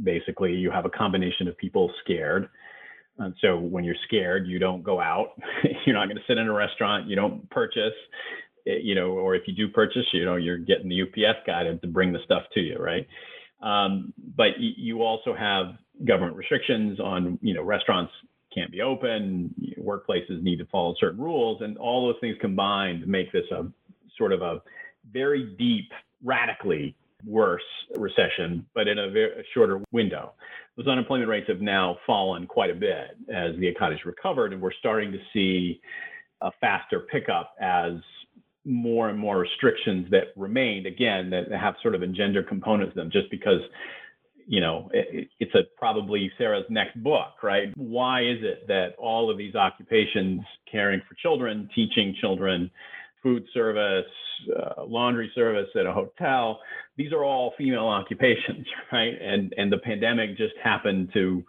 [0.04, 2.50] basically you have a combination of people scared.
[3.18, 5.42] And so when you're scared, you don't go out.
[5.86, 7.08] you're not going to sit in a restaurant.
[7.08, 7.94] You don't purchase
[8.66, 11.78] you know, or if you do purchase, you know, you're getting the UPS guy to,
[11.78, 13.08] to bring the stuff to you, right?
[13.62, 18.12] Um, but you also have government restrictions on, you know, restaurants
[18.54, 23.32] can't be open, workplaces need to follow certain rules, and all those things combined make
[23.32, 23.66] this a
[24.18, 24.62] sort of a
[25.12, 25.92] very deep,
[26.24, 26.96] radically
[27.26, 27.64] worse
[27.96, 30.34] recession, but in a very a shorter window.
[30.78, 34.74] Those unemployment rates have now fallen quite a bit as the economy's recovered, and we're
[34.74, 35.80] starting to see
[36.42, 37.94] a faster pickup as
[38.66, 42.96] more and more restrictions that remained again that have sort of a gender component to
[42.96, 43.62] them just because
[44.48, 49.30] you know it, it's a probably sarah's next book right why is it that all
[49.30, 52.70] of these occupations caring for children teaching children
[53.26, 54.06] food service
[54.56, 56.60] uh, laundry service at a hotel
[56.96, 61.44] these are all female occupations right and and the pandemic just happened to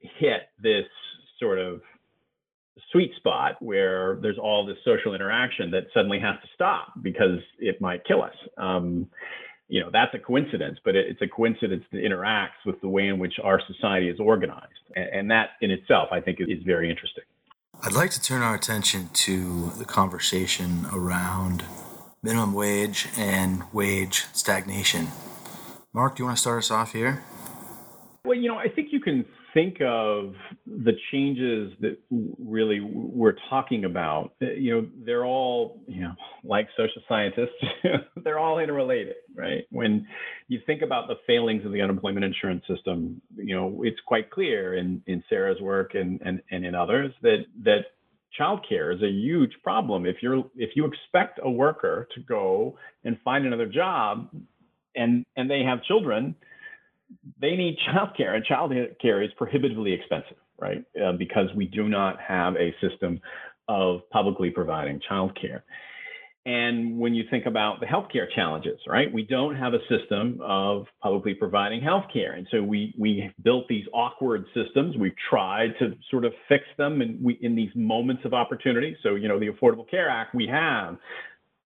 [0.00, 0.86] hit this
[1.40, 1.80] sort of
[2.92, 7.80] sweet spot where there's all this social interaction that suddenly has to stop because it
[7.80, 8.34] might kill us.
[8.56, 9.08] Um,
[9.68, 13.08] you know, that's a coincidence, but it, it's a coincidence that interacts with the way
[13.08, 14.72] in which our society is organized.
[14.96, 17.24] And, and that in itself, I think, is, is very interesting.
[17.80, 21.64] I'd like to turn our attention to the conversation around
[22.24, 25.06] minimum wage and wage stagnation.
[25.92, 27.22] Mark, do you want to start us off here?
[28.24, 29.24] Well, you know, I think you can
[29.58, 30.34] think of
[30.66, 36.12] the changes that really we're talking about, you know, they're all, you know,
[36.44, 37.58] like social scientists,
[38.24, 39.64] they're all interrelated, right?
[39.70, 40.06] When
[40.46, 44.76] you think about the failings of the unemployment insurance system, you know, it's quite clear
[44.76, 47.86] in, in Sarah's work and, and, and in others that, that
[48.38, 50.06] childcare is a huge problem.
[50.06, 54.28] If you're, if you expect a worker to go and find another job
[54.94, 56.36] and, and they have children,
[57.40, 60.84] they need childcare, and childcare is prohibitively expensive, right?
[61.02, 63.20] Uh, because we do not have a system
[63.68, 65.62] of publicly providing childcare.
[66.46, 70.86] And when you think about the healthcare challenges, right, we don't have a system of
[71.02, 72.38] publicly providing healthcare.
[72.38, 74.96] And so we, we built these awkward systems.
[74.96, 78.96] We've tried to sort of fix them in, we, in these moments of opportunity.
[79.02, 80.96] So, you know, the Affordable Care Act we have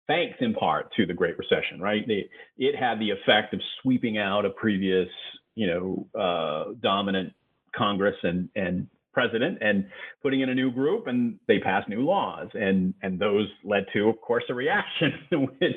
[0.08, 2.04] thanks in part to the Great Recession, right?
[2.08, 5.08] It, it had the effect of sweeping out a previous,
[5.56, 7.34] you know, uh, dominant
[7.76, 9.86] Congress and and president and
[10.24, 12.47] putting in a new group and they passed new laws.
[12.54, 15.76] And and those led to of course a reaction which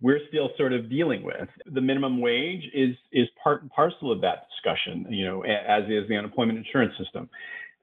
[0.00, 1.48] we're still sort of dealing with.
[1.66, 6.08] The minimum wage is is part and parcel of that discussion you know as is
[6.08, 7.28] the unemployment insurance system.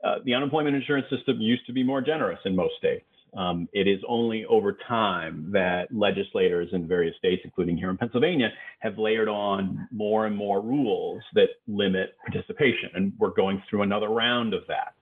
[0.04, 3.06] Uh, the unemployment insurance system used to be more generous in most states
[3.36, 8.50] um, it is only over time that legislators in various states, including here in Pennsylvania,
[8.80, 12.90] have layered on more and more rules that limit participation.
[12.94, 14.94] And we're going through another round of that.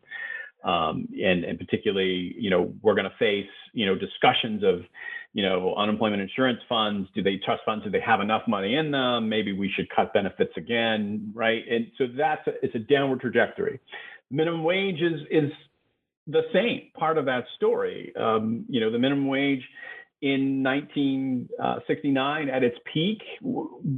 [0.68, 4.80] Um, and, and particularly, you know, we're going to face, you know, discussions of,
[5.34, 7.10] you know, unemployment insurance funds.
[7.14, 7.84] Do they trust funds?
[7.84, 9.28] Do they have enough money in them?
[9.28, 11.64] Maybe we should cut benefits again, right?
[11.70, 13.80] And so that's a, it's a downward trajectory.
[14.32, 15.52] Minimum wage is is
[16.28, 18.14] the same part of that story.
[18.20, 19.64] Um, you know, the minimum wage
[20.22, 23.22] in 1969 at its peak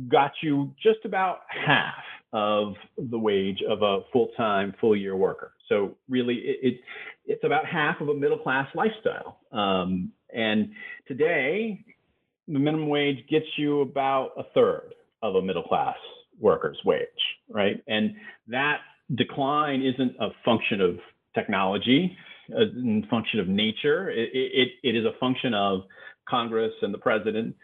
[0.08, 1.94] got you just about half
[2.34, 5.54] of the wage of a full-time, full-year worker.
[5.70, 6.82] So really, it, it
[7.28, 9.40] it's about half of a middle-class lifestyle.
[9.52, 10.72] Um, and
[11.08, 11.84] today,
[12.48, 15.96] the minimum wage gets you about a third of a middle-class
[16.40, 17.08] worker's wage,
[17.50, 17.82] right?
[17.88, 18.16] And
[18.48, 18.80] that
[19.14, 20.98] decline isn't a function of
[21.36, 22.18] technology
[22.52, 24.10] uh, a function of nature.
[24.10, 25.82] It, it, it is a function of
[26.28, 27.56] Congress and the president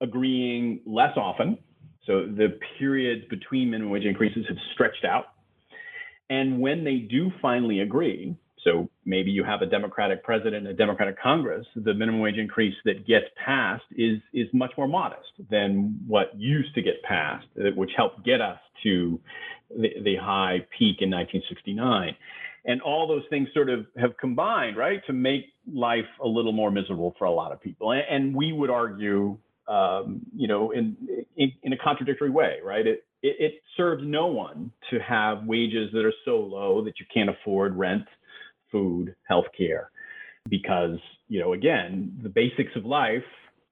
[0.00, 1.58] agreeing less often.
[2.06, 5.26] So the periods between minimum wage increases have stretched out.
[6.30, 11.20] And when they do finally agree, so maybe you have a Democratic president, a Democratic
[11.20, 16.32] Congress, the minimum wage increase that gets passed is, is much more modest than what
[16.36, 19.20] used to get passed, uh, which helped get us to
[19.70, 22.16] the, the high peak in 1969
[22.64, 26.70] and all those things sort of have combined, right, to make life a little more
[26.70, 27.92] miserable for a lot of people.
[27.92, 29.38] And, and we would argue,
[29.68, 30.96] um, you know, in,
[31.36, 32.86] in, in a contradictory way, right?
[32.86, 37.06] It, it it serves no one to have wages that are so low that you
[37.12, 38.04] can't afford rent,
[38.70, 39.90] food, health care,
[40.48, 40.98] because
[41.28, 43.22] you know, again, the basics of life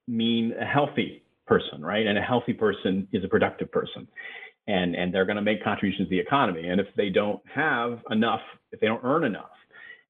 [0.07, 2.05] mean a healthy person, right?
[2.07, 4.07] And a healthy person is a productive person.
[4.71, 6.69] And, and they're going to make contributions to the economy.
[6.69, 8.41] And if they don't have enough,
[8.71, 9.51] if they don't earn enough,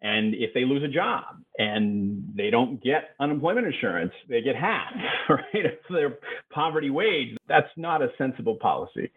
[0.01, 4.91] and if they lose a job and they don't get unemployment insurance, they get half,
[5.29, 5.43] right?
[5.53, 6.17] If they're
[6.51, 9.11] poverty wage, that's not a sensible policy.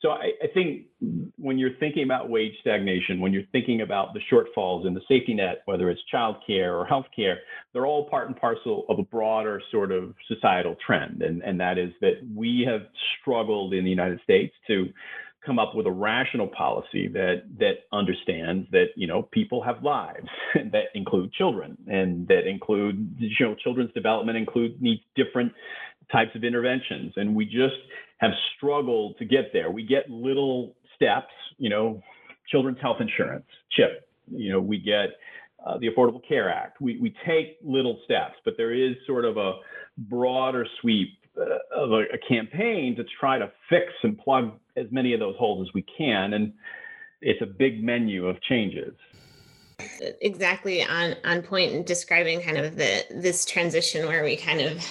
[0.00, 0.86] So I, I, think
[1.36, 5.34] when you're thinking about wage stagnation, when you're thinking about the shortfalls in the safety
[5.34, 7.36] net, whether it's childcare or healthcare,
[7.74, 11.20] they're all part and parcel of a broader sort of societal trend.
[11.20, 12.82] And, and that is that we have
[13.20, 14.86] struggled in the United States to
[15.44, 20.28] come up with a rational policy that that understands that you know people have lives
[20.54, 25.52] that include children and that include you know children's development include needs different
[26.12, 27.12] types of interventions.
[27.16, 27.76] And we just
[28.18, 29.70] have struggled to get there.
[29.70, 32.02] We get little steps you know
[32.48, 35.10] children's health insurance chip you know we get
[35.64, 36.80] uh, the affordable care act.
[36.80, 39.54] We, we take little steps but there is sort of a
[39.96, 45.20] broader sweep of a, a, campaign to try to fix and plug as many of
[45.20, 46.34] those holes as we can.
[46.34, 46.52] And
[47.20, 48.94] it's a big menu of changes.
[50.20, 54.84] Exactly on on point in describing kind of the this transition where we kind of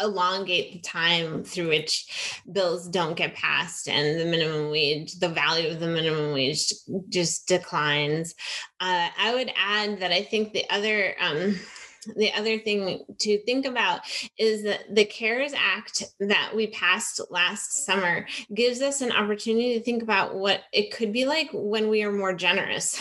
[0.00, 5.70] elongate the time through which bills don't get passed and the minimum wage, the value
[5.70, 6.72] of the minimum wage
[7.08, 8.34] just declines.
[8.80, 11.56] Uh, I would add that I think the other um,
[12.16, 14.00] the other thing to think about
[14.36, 19.84] is that the CARES Act that we passed last summer gives us an opportunity to
[19.84, 23.00] think about what it could be like when we are more generous.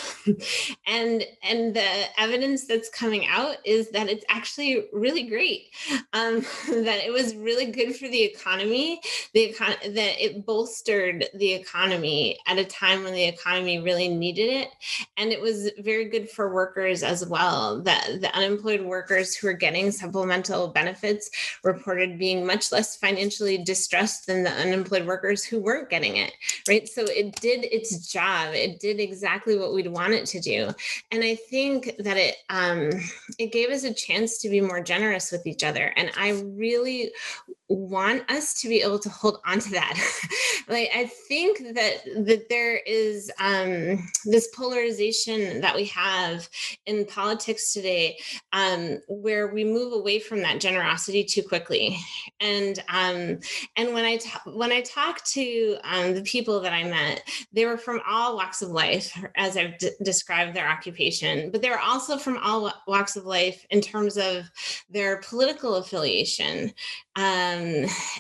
[0.87, 5.69] and and the evidence that's coming out is that it's actually really great.
[6.13, 9.01] Um, that it was really good for the economy.
[9.33, 14.49] The econ- that it bolstered the economy at a time when the economy really needed
[14.51, 14.69] it,
[15.17, 17.81] and it was very good for workers as well.
[17.81, 21.31] That the unemployed workers who are getting supplemental benefits
[21.63, 26.33] reported being much less financially distressed than the unemployed workers who weren't getting it,
[26.67, 26.87] right?
[26.87, 28.53] So it did its job.
[28.53, 30.69] It did exactly what we'd want it to do.
[31.11, 32.91] And I think that it um,
[33.39, 35.93] it gave us a chance to be more generous with each other.
[35.95, 37.11] And I really
[37.75, 39.97] want us to be able to hold on to that.
[40.67, 46.47] Like i think that that there is um this polarization that we have
[46.85, 48.17] in politics today
[48.53, 51.97] um where we move away from that generosity too quickly.
[52.39, 53.39] And um
[53.75, 57.65] and when i ta- when i talk to um the people that i met they
[57.65, 61.79] were from all walks of life as i've d- described their occupation but they were
[61.79, 64.49] also from all walks of life in terms of
[64.89, 66.73] their political affiliation.
[67.15, 67.60] Um,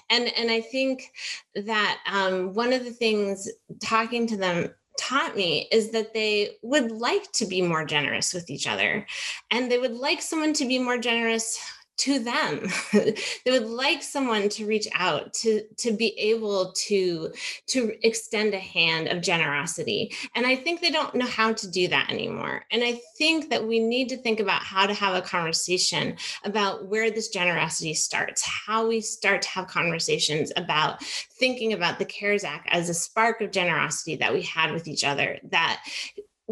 [0.09, 1.11] and and I think
[1.55, 3.49] that um, one of the things
[3.81, 8.49] talking to them taught me is that they would like to be more generous with
[8.49, 9.05] each other,
[9.49, 11.59] and they would like someone to be more generous
[12.01, 12.67] to them.
[13.43, 17.31] They would like someone to reach out to to be able to
[17.67, 20.13] to extend a hand of generosity.
[20.35, 22.65] And i think they don't know how to do that anymore.
[22.71, 26.87] And i think that we need to think about how to have a conversation about
[26.87, 32.43] where this generosity starts how we start to have conversations about thinking about the cares
[32.43, 35.83] act as a spark of generosity that we had with each other that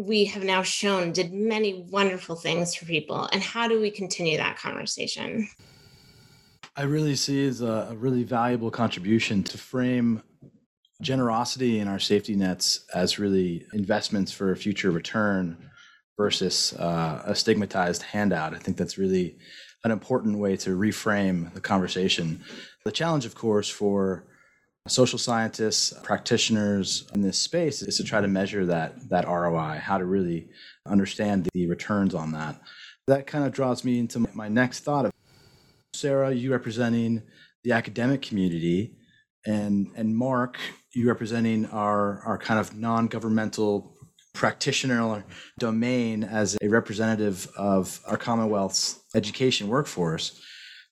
[0.00, 3.28] we have now shown did many wonderful things for people.
[3.32, 5.48] And how do we continue that conversation?
[6.76, 10.22] I really see as a, a really valuable contribution to frame
[11.02, 15.56] generosity in our safety nets as really investments for future return
[16.16, 18.54] versus uh, a stigmatized handout.
[18.54, 19.38] I think that's really
[19.84, 22.42] an important way to reframe the conversation.
[22.84, 24.26] The challenge, of course, for
[24.88, 29.98] social scientists, practitioners in this space is to try to measure that that ROI, how
[29.98, 30.48] to really
[30.86, 32.60] understand the returns on that.
[33.06, 35.12] That kind of draws me into my next thought of
[35.94, 37.22] Sarah, you representing
[37.64, 38.96] the academic community,
[39.44, 40.58] and and Mark,
[40.94, 43.96] you representing our our kind of non-governmental
[44.32, 45.24] practitioner
[45.58, 50.40] domain as a representative of our Commonwealth's education workforce.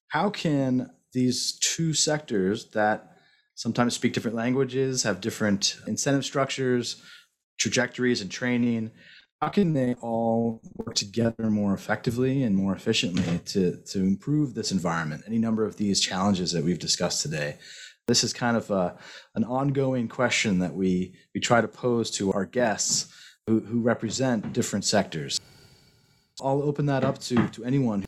[0.08, 3.17] How can these two sectors that
[3.58, 7.02] sometimes speak different languages, have different incentive structures,
[7.58, 8.92] trajectories, and training.
[9.42, 14.70] How can they all work together more effectively and more efficiently to, to improve this
[14.70, 15.24] environment?
[15.26, 17.56] Any number of these challenges that we've discussed today.
[18.06, 18.96] This is kind of a,
[19.34, 23.12] an ongoing question that we, we try to pose to our guests
[23.48, 25.40] who, who represent different sectors.
[26.40, 28.04] I'll open that up to, to anyone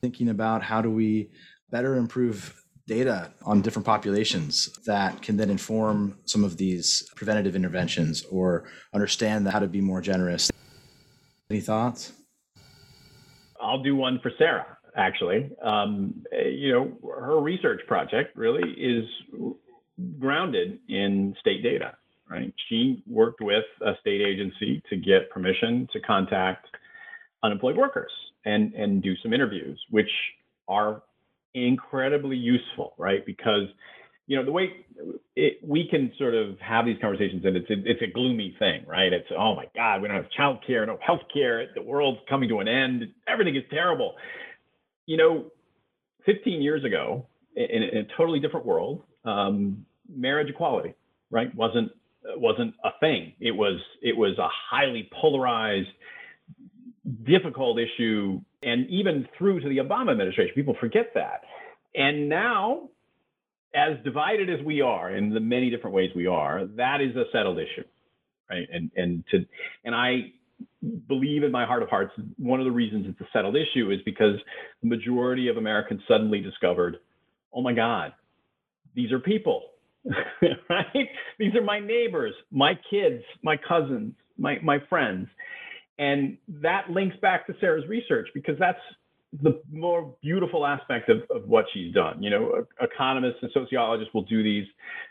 [0.00, 1.28] thinking about how do we
[1.70, 8.24] better improve data on different populations that can then inform some of these preventative interventions
[8.30, 8.64] or
[8.94, 10.50] understand how to be more generous.
[11.50, 12.12] Any thoughts?
[13.60, 14.76] I'll do one for Sarah.
[14.96, 15.50] actually.
[15.62, 19.04] Um, you know, her research project really is
[20.18, 21.94] grounded in state data,
[22.30, 22.52] right?
[22.68, 26.66] She worked with a state agency to get permission to contact
[27.42, 28.10] unemployed workers
[28.44, 30.10] and, and do some interviews, which
[30.68, 31.02] are
[31.56, 33.24] incredibly useful, right?
[33.24, 33.68] Because
[34.26, 34.84] you know the way
[35.36, 39.12] it, we can sort of have these conversations and it's it's a gloomy thing right?
[39.12, 42.48] It's oh my god we don't have child care no health care the world's coming
[42.48, 44.14] to an end everything is terrible.
[45.06, 45.44] You know
[46.24, 50.94] 15 years ago in, in a totally different world um, marriage equality
[51.30, 51.92] right wasn't
[52.34, 53.32] wasn't a thing.
[53.40, 55.88] It was it was a highly polarized
[57.24, 61.42] difficult issue and even through to the obama administration people forget that
[61.94, 62.88] and now
[63.76, 67.24] as divided as we are in the many different ways we are, that is a
[67.30, 67.84] settled issue,
[68.50, 68.66] right?
[68.72, 69.44] And and to
[69.84, 70.32] and I
[71.08, 74.00] believe in my heart of hearts, one of the reasons it's a settled issue is
[74.04, 74.36] because
[74.82, 76.98] the majority of Americans suddenly discovered,
[77.52, 78.14] oh my God,
[78.94, 79.64] these are people,
[80.70, 81.08] right?
[81.38, 85.28] These are my neighbors, my kids, my cousins, my my friends,
[85.98, 88.78] and that links back to Sarah's research because that's
[89.42, 92.22] the more beautiful aspect of, of what she's done.
[92.22, 94.66] You know, economists and sociologists will do these,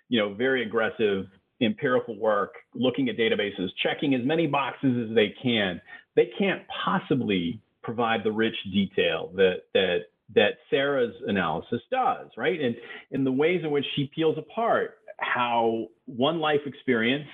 [0.10, 1.26] you know, very aggressive
[1.62, 5.82] empirical work, looking at databases, checking as many boxes as they can.
[6.16, 9.98] They can't possibly provide the rich detail that that
[10.34, 12.60] that Sarah's analysis does, right?
[12.60, 12.76] And
[13.12, 17.28] in the ways in which she peels apart how one life experience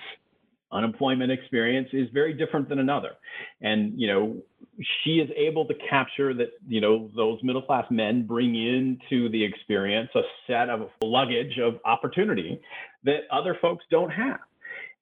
[0.72, 3.10] unemployment experience is very different than another.
[3.60, 4.36] And you know
[5.04, 9.44] she is able to capture that you know those middle class men bring into the
[9.44, 12.60] experience a set of luggage of opportunity
[13.04, 14.40] that other folks don't have.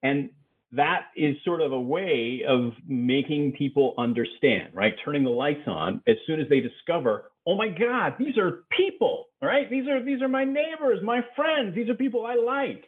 [0.02, 0.30] And
[0.72, 4.94] that is sort of a way of making people understand right?
[5.04, 9.26] Turning the lights on as soon as they discover oh my god these are people
[9.42, 9.70] right?
[9.70, 11.74] These are these are my neighbors my friends.
[11.74, 12.84] These are people i like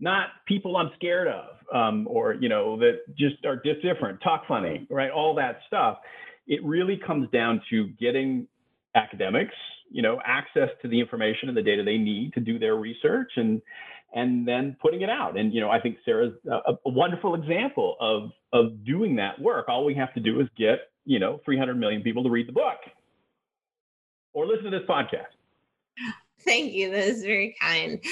[0.00, 4.46] not people i'm scared of um, or you know that just are just different, talk
[4.46, 5.10] funny, right?
[5.10, 5.98] All that stuff.
[6.46, 8.46] It really comes down to getting
[8.94, 9.54] academics,
[9.90, 13.32] you know, access to the information and the data they need to do their research
[13.36, 13.62] and
[14.12, 15.38] and then putting it out.
[15.38, 19.68] And you know, I think Sarah's a, a wonderful example of of doing that work.
[19.68, 22.52] All we have to do is get you know 300 million people to read the
[22.52, 22.78] book
[24.32, 25.30] or listen to this podcast.
[26.42, 26.90] Thank you.
[26.90, 28.02] That is very kind.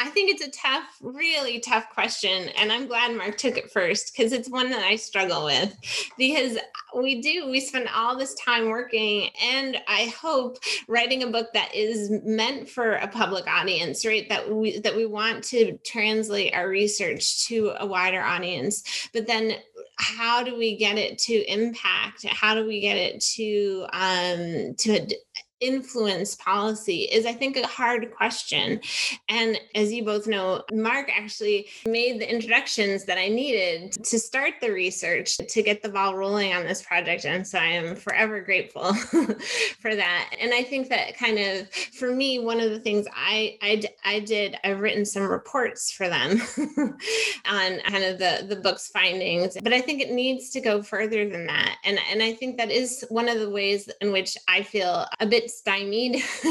[0.00, 2.48] I think it's a tough, really tough question.
[2.56, 5.76] And I'm glad Mark took it first because it's one that I struggle with.
[6.16, 6.56] Because
[6.96, 10.56] we do, we spend all this time working, and I hope
[10.88, 14.26] writing a book that is meant for a public audience, right?
[14.30, 19.08] That we that we want to translate our research to a wider audience.
[19.12, 19.52] But then
[19.98, 22.24] how do we get it to impact?
[22.26, 25.14] How do we get it to um to
[25.60, 28.80] influence policy is i think a hard question.
[29.28, 34.54] And as you both know mark actually made the introductions that i needed to start
[34.60, 37.24] the research to get the ball rolling on this project.
[37.24, 38.94] And so i am forever grateful
[39.80, 40.34] for that.
[40.40, 44.20] And i think that kind of for me one of the things i i, I
[44.20, 46.40] did i've written some reports for them
[47.46, 49.56] on kind of the the book's findings.
[49.62, 51.76] But i think it needs to go further than that.
[51.84, 55.26] And and i think that is one of the ways in which i feel a
[55.26, 56.22] bit stymied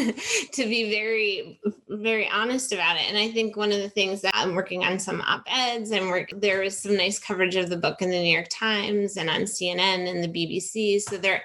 [0.54, 3.08] to be very very honest about it.
[3.08, 6.30] And i think one of the things that i'm working on some op-eds and work
[6.36, 9.42] there was some nice coverage of the book in the new york times and on
[9.42, 11.44] cnn and the bbc so there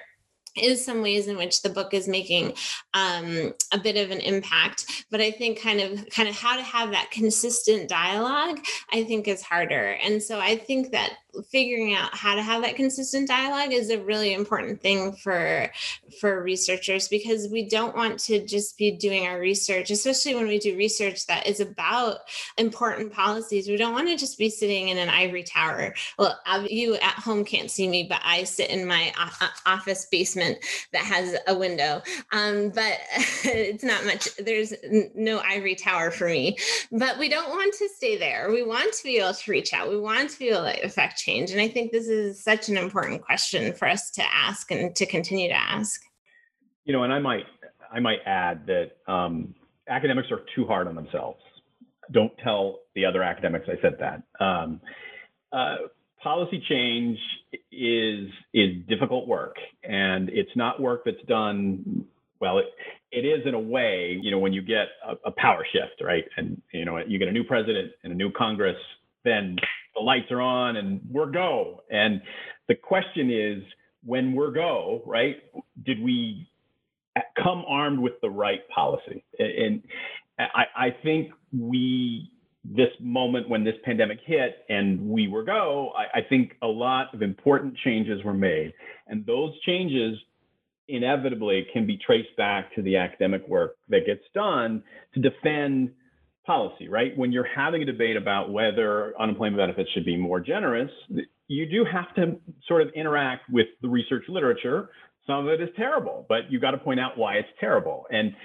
[0.57, 2.53] is some ways in which the book is making
[2.93, 5.05] um, a bit of an impact.
[5.11, 8.59] But i think kind of kind of how to have that consistent dialogue
[8.91, 9.97] i think is harder.
[10.03, 11.13] And so i think that
[11.49, 15.71] figuring out how to have that consistent dialogue is a really important thing for
[16.19, 20.59] for researchers because we don't want to just be doing our research especially when we
[20.59, 22.19] do research that is about
[22.57, 23.67] important policies.
[23.67, 25.93] We don't want to just be sitting in an ivory tower.
[26.17, 29.13] Well you at home can't see me but i sit in my
[29.65, 30.57] office basement
[30.91, 32.01] that has a window.
[32.31, 32.99] Um, but
[33.43, 34.73] it's not much there's
[35.15, 36.57] no ivory tower for me.
[36.91, 38.51] But we don't want to stay there.
[38.51, 39.89] We want to be able to reach out.
[39.89, 41.51] We want to be able to affect change?
[41.51, 45.05] And I think this is such an important question for us to ask and to
[45.05, 46.01] continue to ask.
[46.85, 47.45] You know, and I might
[47.91, 49.55] I might add that um,
[49.87, 51.39] academics are too hard on themselves.
[52.11, 54.23] Don't tell the other academics I said that.
[54.43, 54.81] Um,
[55.51, 55.75] uh,
[56.21, 57.17] policy change
[57.71, 62.05] is is difficult work, and it's not work that's done
[62.39, 62.59] well.
[62.59, 62.65] It
[63.11, 66.25] it is in a way, you know, when you get a, a power shift, right,
[66.37, 68.77] and you know you get a new president and a new Congress,
[69.23, 69.55] then
[69.95, 71.83] the lights are on and we're go.
[71.89, 72.21] And
[72.67, 73.63] the question is,
[74.03, 75.37] when we're go, right?
[75.83, 76.47] Did we
[77.41, 79.23] come armed with the right policy.
[79.39, 79.81] And
[80.39, 82.31] I, I think we
[82.63, 87.13] this moment when this pandemic hit and we were go, I, I, think a lot
[87.13, 88.73] of important changes were made.
[89.07, 90.17] And those changes
[90.87, 94.81] inevitably can be traced back to the academic work that gets done
[95.13, 95.91] to defend
[96.45, 97.17] policy, right?
[97.17, 100.91] When you're having a debate about whether unemployment benefits should be more generous,
[101.47, 102.37] you do have to
[102.67, 104.89] sort of interact with the research literature.
[105.27, 108.05] Some of it is terrible, but you got to point out why it's terrible.
[108.09, 108.35] And,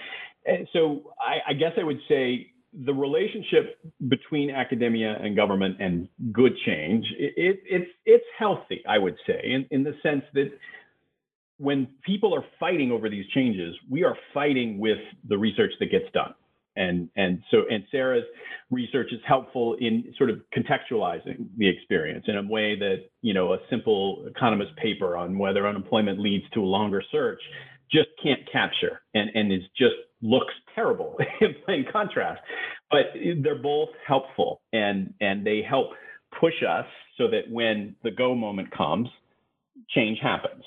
[0.46, 3.78] and so I, I guess I would say the relationship
[4.08, 9.40] between academia and government and good change, it, it, it's it's healthy, I would say,
[9.44, 10.52] in, in the sense that
[11.58, 14.98] when people are fighting over these changes, we are fighting with
[15.28, 16.32] the research that gets done.
[16.76, 18.24] And, and so and Sarah's
[18.70, 23.54] research is helpful in sort of contextualizing the experience in a way that you know
[23.54, 27.40] a simple economist paper on whether unemployment leads to a longer search
[27.90, 32.40] just can't capture and, and is just looks terrible in plain contrast.
[32.90, 33.06] But
[33.42, 35.88] they're both helpful and and they help
[36.38, 36.86] push us
[37.18, 39.08] so that when the go moment comes,
[39.90, 40.62] change happens.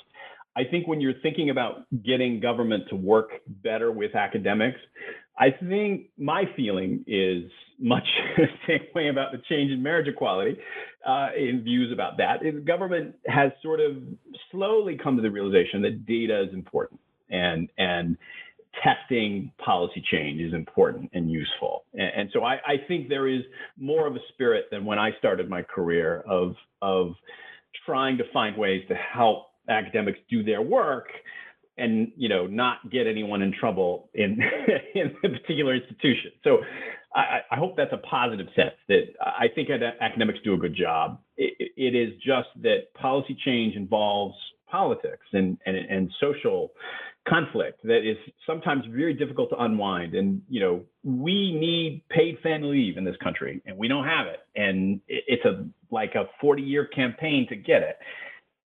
[0.56, 4.80] I think when you're thinking about getting government to work better with academics,
[5.38, 8.04] I think my feeling is much
[8.38, 10.58] the same way about the change in marriage equality
[11.06, 12.46] uh, in views about that.
[12.46, 13.98] Is government has sort of
[14.52, 18.18] slowly come to the realization that data is important and and
[18.84, 21.84] testing policy change is important and useful.
[21.94, 23.42] And, and so I, I think there is
[23.78, 27.14] more of a spirit than when I started my career of of
[27.86, 31.08] trying to find ways to help academics do their work
[31.78, 34.40] and you know not get anyone in trouble in
[34.96, 36.32] in a particular institution.
[36.44, 36.60] So
[37.16, 41.20] I, I, hope that's a positive sense that i think academics do a good job.
[41.38, 44.36] It, it is just that policy change involves
[44.70, 46.72] politics and, and and social
[47.28, 50.14] conflict that is sometimes very difficult to unwind.
[50.14, 54.28] And you know we need paid family leave in this country and we don't have
[54.28, 54.40] it.
[54.56, 57.98] And it's a like a 40 year campaign to get it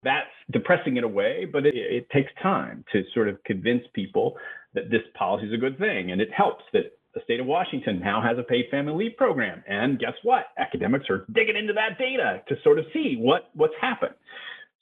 [0.03, 4.37] that's depressing in a way, but it, it, takes time to sort of convince people
[4.73, 6.11] that this policy is a good thing.
[6.11, 9.63] And it helps that the state of Washington now has a paid family leave program.
[9.67, 10.45] And guess what?
[10.57, 14.13] Academics are digging into that data to sort of see what, what's happened.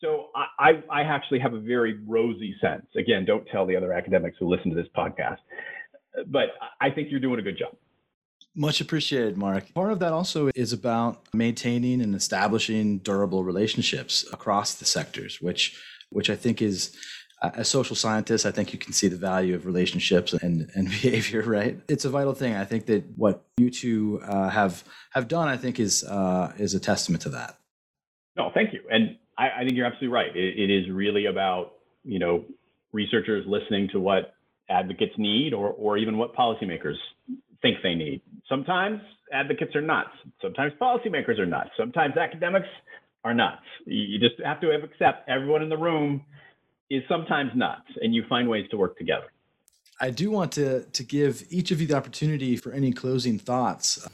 [0.01, 0.27] So
[0.59, 2.85] I, I actually have a very rosy sense.
[2.97, 5.37] Again, don't tell the other academics who listen to this podcast,
[6.27, 6.49] but
[6.81, 7.75] I think you're doing a good job.
[8.55, 9.73] Much appreciated, Mark.
[9.73, 15.79] Part of that also is about maintaining and establishing durable relationships across the sectors, which
[16.09, 16.95] which I think is
[17.53, 21.43] as social scientists, I think you can see the value of relationships and, and behavior,
[21.43, 21.79] right?
[21.87, 22.55] It's a vital thing.
[22.55, 26.73] I think that what you two uh, have have done, I think, is uh, is
[26.73, 27.57] a testament to that.
[28.37, 28.81] No, thank you.
[28.89, 30.35] And I, I think you're absolutely right.
[30.35, 32.45] It, it is really about you know
[32.93, 34.33] researchers listening to what
[34.69, 36.95] advocates need or or even what policymakers
[37.61, 38.21] think they need.
[38.47, 39.01] Sometimes
[39.31, 40.09] advocates are nuts.
[40.41, 41.69] Sometimes policymakers are nuts.
[41.77, 42.67] Sometimes academics
[43.23, 43.63] are nuts.
[43.85, 46.23] You just have to accept everyone in the room
[46.89, 49.25] is sometimes nuts, and you find ways to work together.
[49.99, 54.07] I do want to to give each of you the opportunity for any closing thoughts.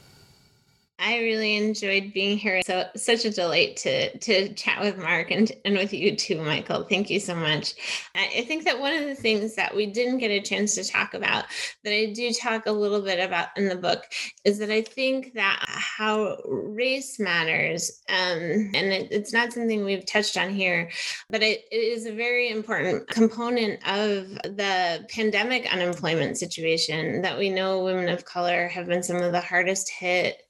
[1.02, 2.62] I really enjoyed being here.
[2.64, 6.84] So such a delight to to chat with Mark and, and with you too, Michael.
[6.84, 7.74] Thank you so much.
[8.14, 11.14] I think that one of the things that we didn't get a chance to talk
[11.14, 11.46] about
[11.82, 14.04] that I do talk a little bit about in the book
[14.44, 20.06] is that I think that how race matters, um, and it, it's not something we've
[20.06, 20.88] touched on here,
[21.28, 27.50] but it, it is a very important component of the pandemic unemployment situation that we
[27.50, 30.42] know women of color have been some of the hardest hit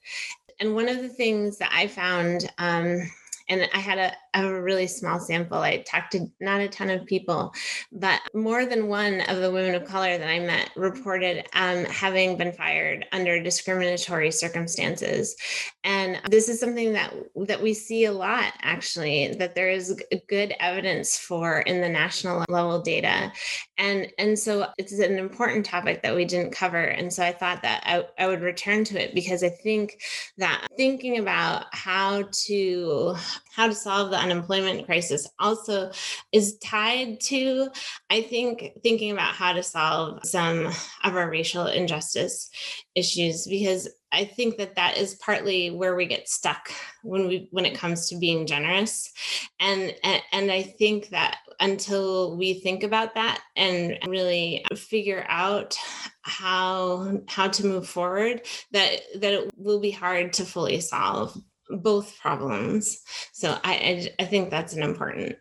[0.59, 3.01] and one of the things that I found, um,
[3.49, 5.59] and I had a, a really small sample.
[5.59, 7.53] I talked to not a ton of people,
[7.91, 12.37] but more than one of the women of color that I met reported um, having
[12.37, 15.35] been fired under discriminatory circumstances.
[15.83, 17.13] And this is something that
[17.47, 22.45] that we see a lot, actually, that there is good evidence for in the national
[22.49, 23.31] level data.
[23.77, 26.81] And and so it's an important topic that we didn't cover.
[26.81, 30.01] And so I thought that I, I would return to it because I think
[30.37, 33.15] that thinking about how to
[33.55, 35.91] how to solve the unemployment crisis also
[36.31, 37.69] is tied to,
[38.09, 40.67] I think, thinking about how to solve some
[41.03, 42.49] of our racial injustice
[42.95, 46.69] issues because I think that that is partly where we get stuck
[47.01, 49.11] when we when it comes to being generous,
[49.59, 55.75] and and, and I think that until we think about that and really figure out
[56.21, 61.35] how how to move forward, that that it will be hard to fully solve
[61.81, 63.01] both problems.
[63.33, 65.35] So I, I, I think that's an important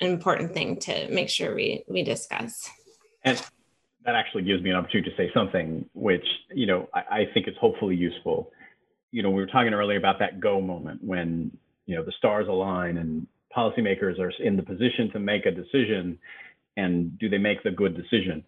[0.00, 2.70] an important thing to make sure we we discuss.
[3.24, 3.42] And
[4.04, 7.48] that actually gives me an opportunity to say something which, you know, I, I think
[7.48, 8.52] is hopefully useful.
[9.10, 11.50] You know, we were talking earlier about that go moment when,
[11.86, 16.18] you know, the stars align and policymakers are in the position to make a decision
[16.76, 18.44] and do they make the good decision?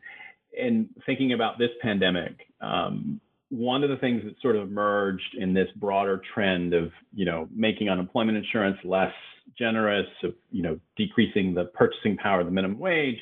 [0.58, 3.20] And thinking about this pandemic, um,
[3.50, 7.48] one of the things that sort of emerged in this broader trend of, you know,
[7.54, 9.12] making unemployment insurance less
[9.58, 13.18] generous, of, you know, decreasing the purchasing power of the minimum wage,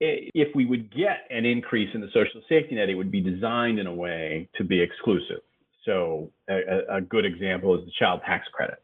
[0.00, 3.78] if we would get an increase in the social safety net, it would be designed
[3.78, 5.40] in a way to be exclusive.
[5.84, 8.82] So a, a good example is the child tax credit.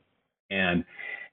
[0.50, 0.84] And,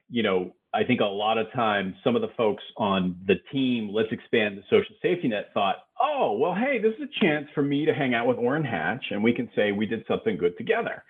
[0.09, 3.91] you know, I think a lot of times some of the folks on the team,
[3.93, 7.61] let's expand the social safety net, thought, oh, well, hey, this is a chance for
[7.61, 10.57] me to hang out with Orrin Hatch and we can say we did something good
[10.57, 11.03] together.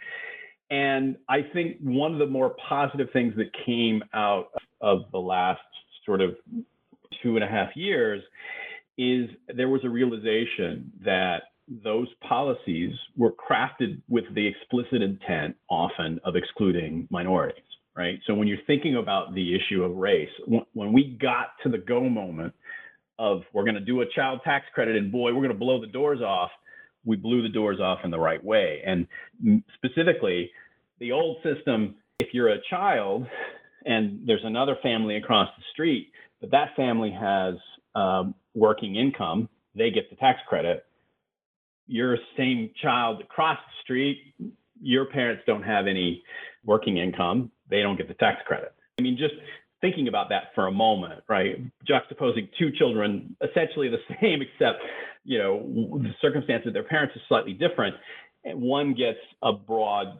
[0.69, 4.47] And I think one of the more positive things that came out
[4.81, 5.61] of the last
[6.05, 6.35] sort of
[7.21, 8.21] two and a half years
[8.97, 11.43] is there was a realization that
[11.83, 17.63] those policies were crafted with the explicit intent often of excluding minorities
[17.95, 18.19] right?
[18.25, 20.29] So when you're thinking about the issue of race,
[20.73, 22.53] when we got to the go moment
[23.19, 25.79] of we're going to do a child tax credit and boy, we're going to blow
[25.79, 26.49] the doors off,
[27.05, 28.81] we blew the doors off in the right way.
[28.85, 29.07] And
[29.75, 30.51] specifically,
[30.99, 33.27] the old system, if you're a child
[33.85, 37.55] and there's another family across the street, but that family has
[37.95, 40.85] um, working income, they get the tax credit.
[41.87, 44.33] Your same child across the street,
[44.83, 46.23] your parents don't have any
[46.65, 48.73] working income they don't get the tax credit.
[48.99, 49.33] I mean, just
[49.81, 51.55] thinking about that for a moment, right?
[51.89, 54.79] Juxtaposing two children essentially the same, except,
[55.23, 57.95] you know, the circumstances of their parents is slightly different.
[58.45, 60.19] And one gets a broad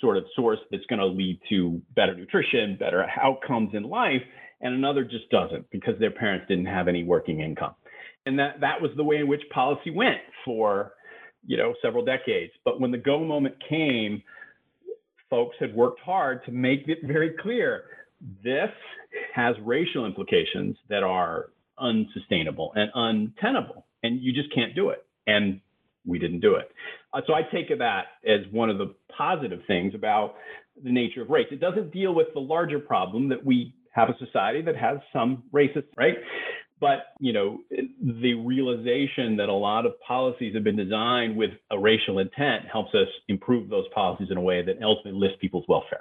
[0.00, 4.22] sort of source that's going to lead to better nutrition, better outcomes in life,
[4.60, 7.74] and another just doesn't because their parents didn't have any working income.
[8.26, 10.92] And that that was the way in which policy went for,
[11.46, 12.52] you know, several decades.
[12.64, 14.22] But when the go moment came,
[15.28, 17.84] folks had worked hard to make it very clear
[18.44, 18.70] this
[19.34, 25.04] has racial implications that are unsustainable and untenable, and you just can't do it.
[25.26, 25.60] And
[26.04, 26.70] we didn't do it.
[27.12, 30.34] Uh, so I take that as one of the positive things about
[30.82, 31.46] the nature of race.
[31.50, 35.44] It doesn't deal with the larger problem that we have a society that has some
[35.52, 36.16] racists, right?
[36.82, 41.78] But you know, the realization that a lot of policies have been designed with a
[41.78, 46.00] racial intent helps us improve those policies in a way that ultimately lifts people's welfare.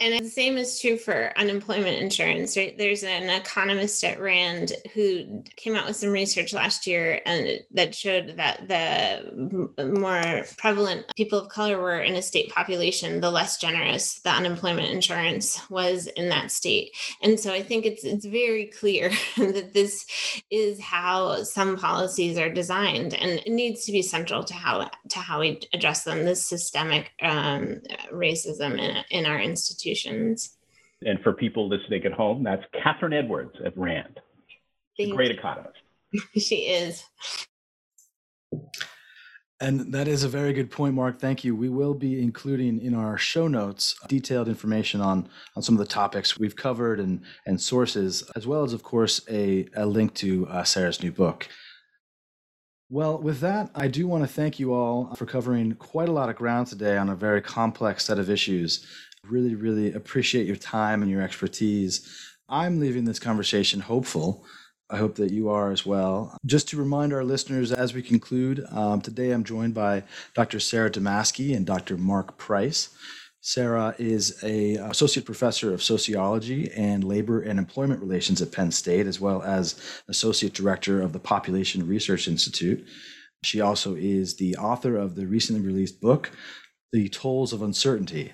[0.00, 2.56] And the same is true for unemployment insurance.
[2.56, 2.76] Right?
[2.78, 7.94] There's an economist at Rand who came out with some research last year and that
[7.94, 13.58] showed that the more prevalent people of color were in a state population, the less
[13.58, 16.92] generous the unemployment insurance was in that state.
[17.20, 20.06] And so I think it's it's very clear that this
[20.50, 25.18] is how some policies are designed, and it needs to be central to how to
[25.18, 26.24] how we address them.
[26.24, 27.80] This systemic um,
[28.12, 30.56] racism in in our institutions institutions.
[31.02, 34.20] And for people listening at home, that's Kathryn Edwards at RAND.
[34.96, 35.78] She's a great economist.
[36.36, 37.04] she is.
[39.60, 41.18] And that is a very good point, Mark.
[41.18, 41.54] Thank you.
[41.54, 45.92] We will be including in our show notes detailed information on, on some of the
[45.92, 50.46] topics we've covered and, and sources, as well as, of course, a, a link to
[50.48, 51.48] uh, Sarah's new book.
[52.88, 56.30] Well, with that, I do want to thank you all for covering quite a lot
[56.30, 58.86] of ground today on a very complex set of issues.
[59.30, 62.08] Really, really appreciate your time and your expertise.
[62.48, 64.46] I'm leaving this conversation hopeful.
[64.88, 66.38] I hope that you are as well.
[66.46, 70.04] Just to remind our listeners as we conclude, um, today I'm joined by
[70.34, 70.60] Dr.
[70.60, 71.98] Sarah Damaske and Dr.
[71.98, 72.88] Mark Price.
[73.42, 79.06] Sarah is a associate professor of sociology and labor and employment relations at Penn State,
[79.06, 82.86] as well as associate director of the Population Research Institute.
[83.44, 86.30] She also is the author of the recently released book,
[86.92, 88.32] The Tolls of Uncertainty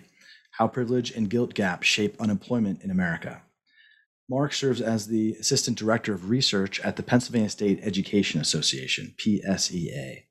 [0.59, 3.43] how Privilege and Guilt Gap Shape Unemployment in America.
[4.29, 10.25] Mark serves as the Assistant Director of Research at the Pennsylvania State Education Association, PSEA.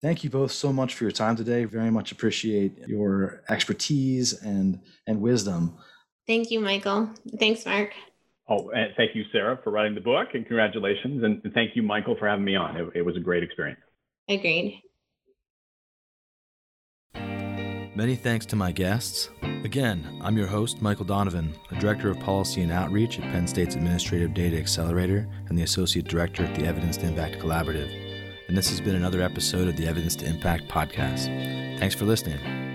[0.00, 1.64] Thank you both so much for your time today.
[1.64, 5.78] Very much appreciate your expertise and, and wisdom.
[6.26, 7.10] Thank you, Michael.
[7.40, 7.90] Thanks, Mark.
[8.48, 11.24] Oh, and thank you, Sarah, for writing the book, and congratulations.
[11.24, 12.76] And thank you, Michael, for having me on.
[12.76, 13.80] It, it was a great experience.
[14.28, 14.83] Agreed.
[17.96, 19.30] Many thanks to my guests.
[19.62, 23.76] Again, I'm your host, Michael Donovan, the Director of Policy and Outreach at Penn State's
[23.76, 27.88] Administrative Data Accelerator and the Associate Director at the Evidence to Impact Collaborative.
[28.48, 31.26] And this has been another episode of the Evidence to Impact podcast.
[31.78, 32.73] Thanks for listening.